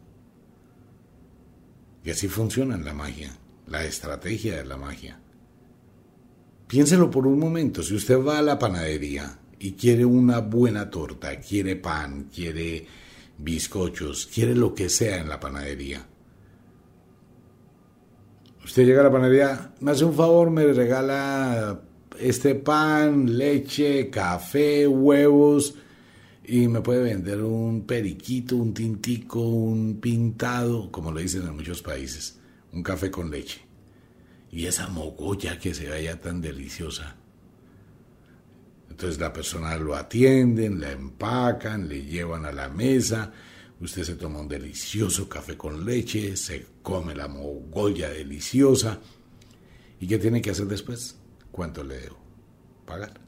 Y 2.05 2.11
así 2.11 2.29
funciona 2.29 2.77
la 2.77 2.95
magia, 2.95 3.37
la 3.67 3.85
estrategia 3.85 4.59
de 4.59 4.65
la 4.65 4.77
magia. 4.77 5.21
Piénselo 6.69 7.11
por 7.11 7.27
un 7.27 7.41
momento, 7.41 7.83
si 7.83 7.97
usted 7.97 8.23
va 8.23 8.39
a 8.39 8.43
la 8.43 8.57
panadería 8.57 9.37
y 9.59 9.73
quiere 9.73 10.05
una 10.05 10.39
buena 10.39 10.89
torta, 10.89 11.41
quiere 11.41 11.75
pan, 11.75 12.31
quiere 12.33 12.87
bizcochos, 13.37 14.27
quiere 14.33 14.55
lo 14.55 14.73
que 14.77 14.89
sea 14.89 15.19
en 15.19 15.29
la 15.29 15.41
panadería. 15.41 16.07
Usted 18.65 18.87
llega 18.87 19.01
a 19.01 19.05
la 19.05 19.11
panadería, 19.11 19.75
me 19.81 19.91
hace 19.91 20.05
un 20.05 20.15
favor, 20.15 20.53
me 20.53 20.73
regala 20.73 21.83
este 22.21 22.55
pan, 22.55 23.39
leche, 23.39 24.11
café, 24.11 24.87
huevos 24.87 25.75
y 26.45 26.67
me 26.69 26.81
puede 26.81 27.03
vender 27.03 27.43
un 27.43 27.87
periquito, 27.87 28.57
un 28.57 28.75
tintico, 28.75 29.41
un 29.41 30.01
pintado, 30.01 30.91
como 30.91 31.13
lo 31.13 31.21
dicen 31.21 31.47
en 31.47 31.55
muchos 31.55 31.81
países, 31.81 32.41
un 32.73 32.83
café 32.83 33.11
con 33.11 33.31
leche. 33.31 33.61
Y 34.51 34.67
esa 34.67 34.89
mogolla 34.89 35.59
que 35.59 35.75
se 35.75 35.89
vaya 35.89 36.21
tan 36.21 36.41
deliciosa. 36.41 37.17
Entonces 38.91 39.21
la 39.21 39.33
persona 39.33 39.77
lo 39.79 39.95
atienden, 39.95 40.81
la 40.81 40.91
empacan, 40.91 41.89
le 41.89 42.05
llevan 42.05 42.45
a 42.45 42.53
la 42.53 42.69
mesa, 42.69 43.33
usted 43.81 44.03
se 44.03 44.17
toma 44.17 44.41
un 44.41 44.49
delicioso 44.49 45.29
café 45.29 45.57
con 45.57 45.87
leche, 45.87 46.37
se 46.37 46.67
come 46.83 47.15
la 47.15 47.29
mogolla 47.29 48.11
deliciosa. 48.11 48.99
¿Y 50.01 50.09
qué 50.09 50.19
tiene 50.19 50.43
que 50.43 50.51
hacer 50.51 50.67
después? 50.67 51.20
¿Cuánto 51.61 51.85
le 51.85 51.99
debo? 51.99 52.17
Pagar. 52.87 53.21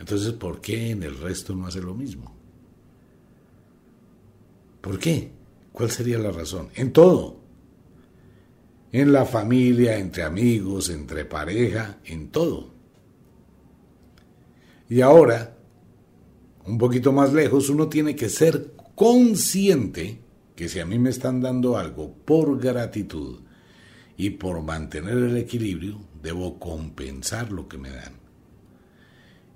Entonces, 0.00 0.32
¿por 0.32 0.60
qué 0.60 0.90
en 0.90 1.04
el 1.04 1.16
resto 1.16 1.54
no 1.54 1.68
hace 1.68 1.80
lo 1.80 1.94
mismo? 1.94 2.34
¿Por 4.80 4.98
qué? 4.98 5.30
¿Cuál 5.70 5.92
sería 5.92 6.18
la 6.18 6.32
razón? 6.32 6.68
En 6.74 6.92
todo. 6.92 7.36
En 8.90 9.12
la 9.12 9.24
familia, 9.24 9.96
entre 9.98 10.24
amigos, 10.24 10.90
entre 10.90 11.24
pareja, 11.24 12.00
en 12.06 12.30
todo. 12.30 12.70
Y 14.88 15.00
ahora, 15.00 15.56
un 16.64 16.76
poquito 16.76 17.12
más 17.12 17.32
lejos, 17.32 17.68
uno 17.68 17.88
tiene 17.88 18.16
que 18.16 18.28
ser 18.28 18.72
consciente 18.96 20.18
que 20.56 20.68
si 20.68 20.80
a 20.80 20.84
mí 20.84 20.98
me 20.98 21.10
están 21.10 21.40
dando 21.40 21.76
algo 21.76 22.12
por 22.24 22.58
gratitud 22.58 23.45
y 24.16 24.30
por 24.30 24.62
mantener 24.62 25.18
el 25.18 25.36
equilibrio, 25.36 26.00
debo 26.22 26.58
compensar 26.58 27.52
lo 27.52 27.68
que 27.68 27.78
me 27.78 27.90
dan. 27.90 28.14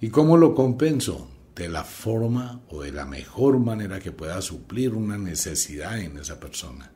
¿Y 0.01 0.09
cómo 0.11 0.37
lo 0.37 0.55
compenso? 0.55 1.29
De 1.55 1.69
la 1.69 1.85
forma 1.85 2.63
o 2.69 2.83
de 2.83 2.93
la 2.93 3.05
mejor 3.05 3.59
manera 3.59 4.01
que 4.01 4.13
pueda 4.13 4.41
suplir 4.41 4.95
una 4.95 5.19
necesidad 5.19 6.01
en 6.01 6.19
esa 6.19 6.41
persona. 6.41 6.91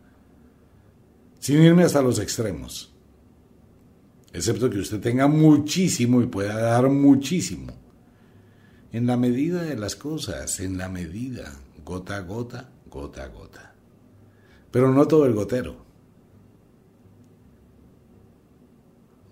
Sin 1.39 1.63
irme 1.63 1.85
hasta 1.85 2.01
los 2.01 2.19
extremos. 2.19 2.95
Excepto 4.33 4.71
que 4.71 4.79
usted 4.79 5.01
tenga 5.01 5.29
muchísimo 5.29 6.23
y 6.23 6.27
pueda 6.27 6.59
dar 6.59 6.89
muchísimo. 6.89 7.75
En 8.93 9.07
la 9.07 9.17
medida 9.17 9.63
de 9.63 9.77
las 9.77 9.97
cosas, 9.97 10.61
en 10.61 10.79
la 10.79 10.89
medida, 10.89 11.53
gota 11.85 12.17
a 12.17 12.21
gota, 12.21 12.71
gota 12.89 13.25
a 13.25 13.29
gota. 13.29 13.75
Pero 14.71 14.93
no 14.93 15.07
todo 15.07 15.27
el 15.27 15.35
gotero. 15.35 15.84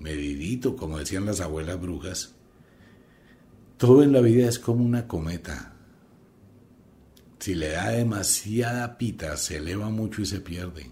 Medidito, 0.02 0.74
como 0.76 0.98
decían 0.98 1.24
las 1.24 1.40
abuelas 1.40 1.80
brujas, 1.80 2.34
todo 3.76 4.02
en 4.02 4.12
la 4.12 4.20
vida 4.20 4.48
es 4.48 4.58
como 4.58 4.84
una 4.84 5.06
cometa. 5.06 5.74
Si 7.38 7.54
le 7.54 7.70
da 7.70 7.90
demasiada 7.90 8.98
pita, 8.98 9.36
se 9.36 9.58
eleva 9.58 9.90
mucho 9.90 10.22
y 10.22 10.26
se 10.26 10.40
pierde. 10.40 10.90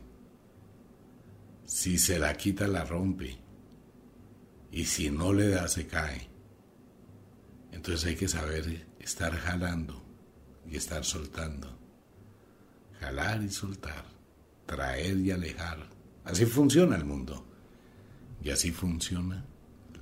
Si 1.65 1.99
se 1.99 2.19
la 2.19 2.37
quita, 2.37 2.69
la 2.69 2.85
rompe. 2.85 3.39
Y 4.71 4.85
si 4.85 5.11
no 5.11 5.33
le 5.33 5.49
da, 5.49 5.67
se 5.67 5.87
cae. 5.87 6.29
Entonces 7.73 8.07
hay 8.07 8.17
que 8.17 8.29
saber 8.29 8.87
estar 9.01 9.33
jalando 9.33 10.03
y 10.69 10.77
estar 10.77 11.05
soltando. 11.05 11.79
Jalar 13.01 13.43
y 13.43 13.51
soltar. 13.51 14.05
Traer 14.67 15.17
y 15.19 15.33
alejar. 15.33 15.89
Así 16.25 16.47
funciona 16.47 16.95
el 16.97 17.05
mundo. 17.05 17.50
Y 18.43 18.51
así 18.51 18.71
funciona 18.71 19.45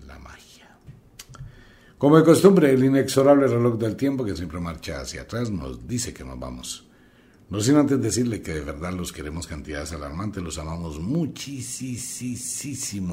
la 0.07 0.19
magia. 0.19 0.79
Como 1.99 2.17
de 2.17 2.25
costumbre, 2.25 2.73
el 2.73 2.85
inexorable 2.85 3.47
reloj 3.49 3.79
del 3.79 3.97
tiempo 3.97 4.25
que 4.25 4.37
siempre 4.37 4.61
marcha 4.61 5.01
hacia 5.01 5.23
atrás 5.23 5.51
nos 5.51 5.87
dice 5.87 6.15
que 6.15 6.25
nos 6.25 6.39
vamos. 6.39 6.89
No 7.51 7.61
sin 7.61 7.77
antes 7.77 8.01
decirle 8.01 8.43
que 8.43 8.53
de 8.55 8.61
verdad 8.61 8.93
los 8.93 9.11
queremos 9.11 9.47
cantidades 9.47 9.93
alarmantes, 9.93 10.43
los 10.43 10.59
amamos 10.59 11.01
muchísimo, 11.01 11.51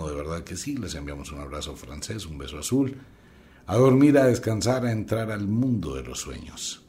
de 0.10 0.16
verdad 0.16 0.44
que 0.44 0.58
sí. 0.58 0.76
Les 0.76 0.94
enviamos 0.94 1.32
un 1.32 1.40
abrazo 1.40 1.76
francés, 1.76 2.26
un 2.26 2.38
beso 2.38 2.60
azul. 2.60 2.98
A 3.66 3.78
dormir, 3.78 4.18
a 4.18 4.26
descansar, 4.26 4.86
a 4.86 4.92
entrar 4.92 5.32
al 5.32 5.48
mundo 5.48 5.96
de 5.96 6.04
los 6.04 6.20
sueños. 6.20 6.84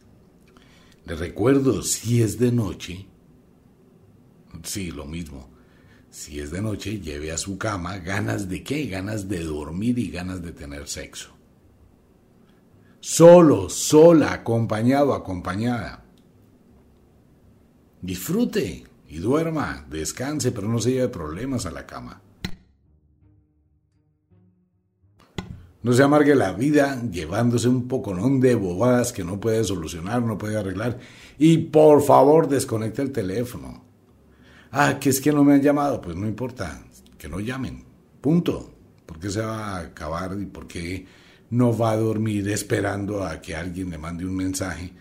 Les 1.06 1.18
recuerdo, 1.18 1.82
si 1.82 2.20
es 2.20 2.38
de 2.38 2.50
noche, 2.50 3.06
sí, 4.64 4.90
lo 4.90 5.06
mismo. 5.06 5.55
Si 6.16 6.40
es 6.40 6.50
de 6.50 6.62
noche, 6.62 6.98
lleve 6.98 7.30
a 7.30 7.36
su 7.36 7.58
cama 7.58 7.98
ganas 7.98 8.48
de 8.48 8.64
qué? 8.64 8.86
Ganas 8.86 9.28
de 9.28 9.44
dormir 9.44 9.98
y 9.98 10.10
ganas 10.10 10.40
de 10.40 10.52
tener 10.52 10.88
sexo 10.88 11.36
solo, 13.06 13.68
sola, 13.68 14.32
acompañado, 14.32 15.14
acompañada. 15.14 16.02
Disfrute 18.02 18.84
y 19.08 19.18
duerma, 19.18 19.86
descanse, 19.88 20.50
pero 20.50 20.68
no 20.68 20.80
se 20.80 20.90
lleve 20.90 21.08
problemas 21.08 21.66
a 21.66 21.70
la 21.70 21.86
cama. 21.86 22.20
No 25.84 25.92
se 25.92 26.02
amargue 26.02 26.34
la 26.34 26.52
vida 26.52 27.00
llevándose 27.08 27.68
un 27.68 27.86
poconón 27.86 28.40
de 28.40 28.56
bobadas 28.56 29.12
que 29.12 29.22
no 29.22 29.38
puede 29.38 29.62
solucionar, 29.62 30.22
no 30.22 30.36
puede 30.36 30.56
arreglar. 30.56 30.98
Y 31.38 31.58
por 31.58 32.02
favor, 32.02 32.48
desconecte 32.48 33.02
el 33.02 33.12
teléfono. 33.12 33.85
Ah, 34.78 34.98
que 35.00 35.08
es 35.08 35.20
que 35.20 35.32
no 35.32 35.42
me 35.42 35.54
han 35.54 35.62
llamado. 35.62 36.00
Pues 36.00 36.16
no 36.16 36.26
importa, 36.26 36.82
que 37.16 37.28
no 37.28 37.40
llamen. 37.40 37.82
Punto. 38.20 38.72
¿Por 39.06 39.18
qué 39.18 39.30
se 39.30 39.40
va 39.40 39.76
a 39.76 39.80
acabar 39.80 40.36
y 40.38 40.46
por 40.46 40.66
qué 40.66 41.06
no 41.50 41.76
va 41.76 41.92
a 41.92 41.96
dormir 41.96 42.48
esperando 42.48 43.24
a 43.24 43.40
que 43.40 43.54
alguien 43.54 43.90
le 43.90 43.98
mande 43.98 44.24
un 44.24 44.34
mensaje. 44.34 44.92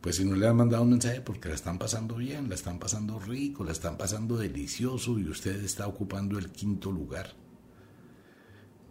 Pues 0.00 0.16
si 0.16 0.24
no 0.24 0.34
le 0.36 0.46
han 0.46 0.56
mandado 0.56 0.82
un 0.82 0.90
mensaje 0.90 1.20
porque 1.20 1.48
la 1.48 1.54
están 1.54 1.78
pasando 1.78 2.16
bien, 2.16 2.48
la 2.48 2.54
están 2.54 2.78
pasando 2.78 3.18
rico, 3.18 3.64
la 3.64 3.72
están 3.72 3.98
pasando 3.98 4.36
delicioso 4.38 5.18
y 5.18 5.28
usted 5.28 5.62
está 5.62 5.86
ocupando 5.86 6.38
el 6.38 6.50
quinto 6.50 6.90
lugar. 6.90 7.34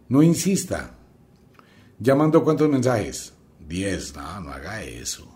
No 0.08 0.22
insista. 0.22 0.94
¿Llamando 1.98 2.44
cuántos 2.44 2.68
mensajes? 2.68 3.32
Diez. 3.66 4.14
No, 4.14 4.40
no 4.40 4.52
haga 4.52 4.82
eso. 4.82 5.29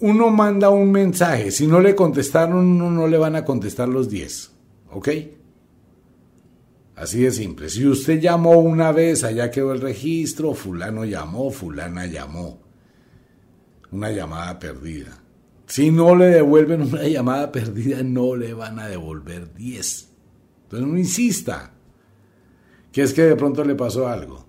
Uno 0.00 0.30
manda 0.30 0.70
un 0.70 0.92
mensaje. 0.92 1.50
Si 1.50 1.66
no 1.66 1.80
le 1.80 1.94
contestaron, 1.94 2.78
no, 2.78 2.90
no 2.90 3.08
le 3.08 3.18
van 3.18 3.34
a 3.34 3.44
contestar 3.44 3.88
los 3.88 4.08
diez. 4.08 4.52
¿Ok? 4.90 5.08
Así 6.94 7.22
de 7.22 7.32
simple. 7.32 7.68
Si 7.68 7.86
usted 7.86 8.20
llamó 8.20 8.52
una 8.58 8.92
vez, 8.92 9.24
allá 9.24 9.50
quedó 9.50 9.72
el 9.72 9.80
registro, 9.80 10.54
fulano 10.54 11.04
llamó, 11.04 11.50
fulana 11.50 12.06
llamó. 12.06 12.60
Una 13.90 14.10
llamada 14.12 14.58
perdida. 14.58 15.18
Si 15.66 15.90
no 15.90 16.14
le 16.14 16.26
devuelven 16.26 16.82
una 16.82 17.02
llamada 17.08 17.50
perdida, 17.50 18.02
no 18.02 18.36
le 18.36 18.54
van 18.54 18.78
a 18.78 18.88
devolver 18.88 19.52
10. 19.54 20.08
Entonces 20.64 20.88
no 20.88 20.96
insista. 20.96 21.72
Que 22.92 23.02
es 23.02 23.12
que 23.12 23.22
de 23.22 23.36
pronto 23.36 23.64
le 23.64 23.74
pasó 23.74 24.06
algo. 24.06 24.46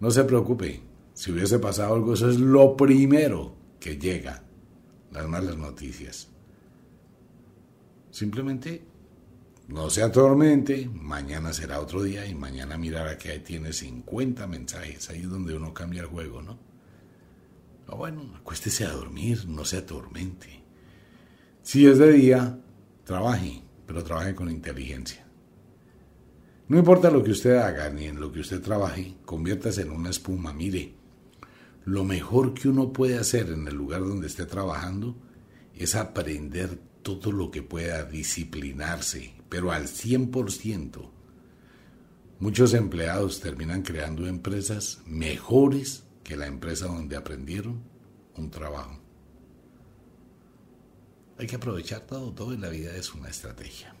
No 0.00 0.10
se 0.10 0.24
preocupe. 0.24 0.82
Si 1.12 1.32
hubiese 1.32 1.58
pasado 1.58 1.94
algo, 1.94 2.14
eso 2.14 2.30
es 2.30 2.38
lo 2.38 2.76
primero 2.76 3.58
que 3.80 3.98
llega. 3.98 4.42
Las 5.10 5.26
malas 5.26 5.56
noticias. 5.56 6.28
Simplemente 8.10 8.82
no 9.68 9.90
se 9.90 10.02
atormente, 10.02 10.88
mañana 10.92 11.52
será 11.52 11.80
otro 11.80 12.02
día 12.02 12.26
y 12.26 12.34
mañana 12.34 12.78
mirará 12.78 13.18
que 13.18 13.30
ahí 13.30 13.40
tiene 13.40 13.72
50 13.72 14.46
mensajes, 14.46 15.10
ahí 15.10 15.20
es 15.20 15.28
donde 15.28 15.54
uno 15.54 15.74
cambia 15.74 16.02
el 16.02 16.08
juego, 16.08 16.40
¿no? 16.40 16.58
O 17.88 17.96
bueno, 17.96 18.34
acuéstese 18.36 18.84
a 18.84 18.92
dormir, 18.92 19.46
no 19.46 19.64
se 19.64 19.78
atormente. 19.78 20.62
Si 21.62 21.86
es 21.86 21.98
de 21.98 22.12
día, 22.12 22.58
trabaje, 23.04 23.62
pero 23.86 24.04
trabaje 24.04 24.34
con 24.34 24.50
inteligencia. 24.50 25.26
No 26.68 26.78
importa 26.78 27.10
lo 27.10 27.22
que 27.22 27.30
usted 27.30 27.56
haga 27.56 27.88
ni 27.90 28.06
en 28.06 28.20
lo 28.20 28.32
que 28.32 28.40
usted 28.40 28.60
trabaje, 28.60 29.16
conviértase 29.24 29.82
en 29.82 29.90
una 29.90 30.10
espuma. 30.10 30.52
Mire, 30.52 30.94
lo 31.88 32.04
mejor 32.04 32.52
que 32.52 32.68
uno 32.68 32.92
puede 32.92 33.18
hacer 33.18 33.48
en 33.48 33.66
el 33.66 33.74
lugar 33.74 34.02
donde 34.02 34.26
esté 34.26 34.44
trabajando 34.44 35.16
es 35.74 35.94
aprender 35.94 36.78
todo 37.02 37.32
lo 37.32 37.50
que 37.50 37.62
pueda 37.62 38.04
disciplinarse, 38.04 39.34
pero 39.48 39.72
al 39.72 39.84
100%. 39.84 41.10
Muchos 42.40 42.74
empleados 42.74 43.40
terminan 43.40 43.80
creando 43.80 44.26
empresas 44.26 45.00
mejores 45.06 46.04
que 46.22 46.36
la 46.36 46.46
empresa 46.46 46.86
donde 46.86 47.16
aprendieron 47.16 47.80
un 48.36 48.50
trabajo. 48.50 49.00
Hay 51.38 51.46
que 51.46 51.56
aprovechar 51.56 52.00
todo, 52.00 52.32
todo 52.34 52.52
en 52.52 52.60
la 52.60 52.68
vida 52.68 52.94
es 52.94 53.14
una 53.14 53.30
estrategia. 53.30 53.94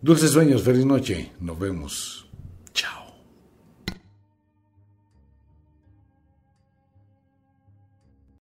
Dulces 0.00 0.30
sueños, 0.30 0.62
feliz 0.62 0.86
noche, 0.86 1.32
nos 1.40 1.58
vemos. 1.58 2.29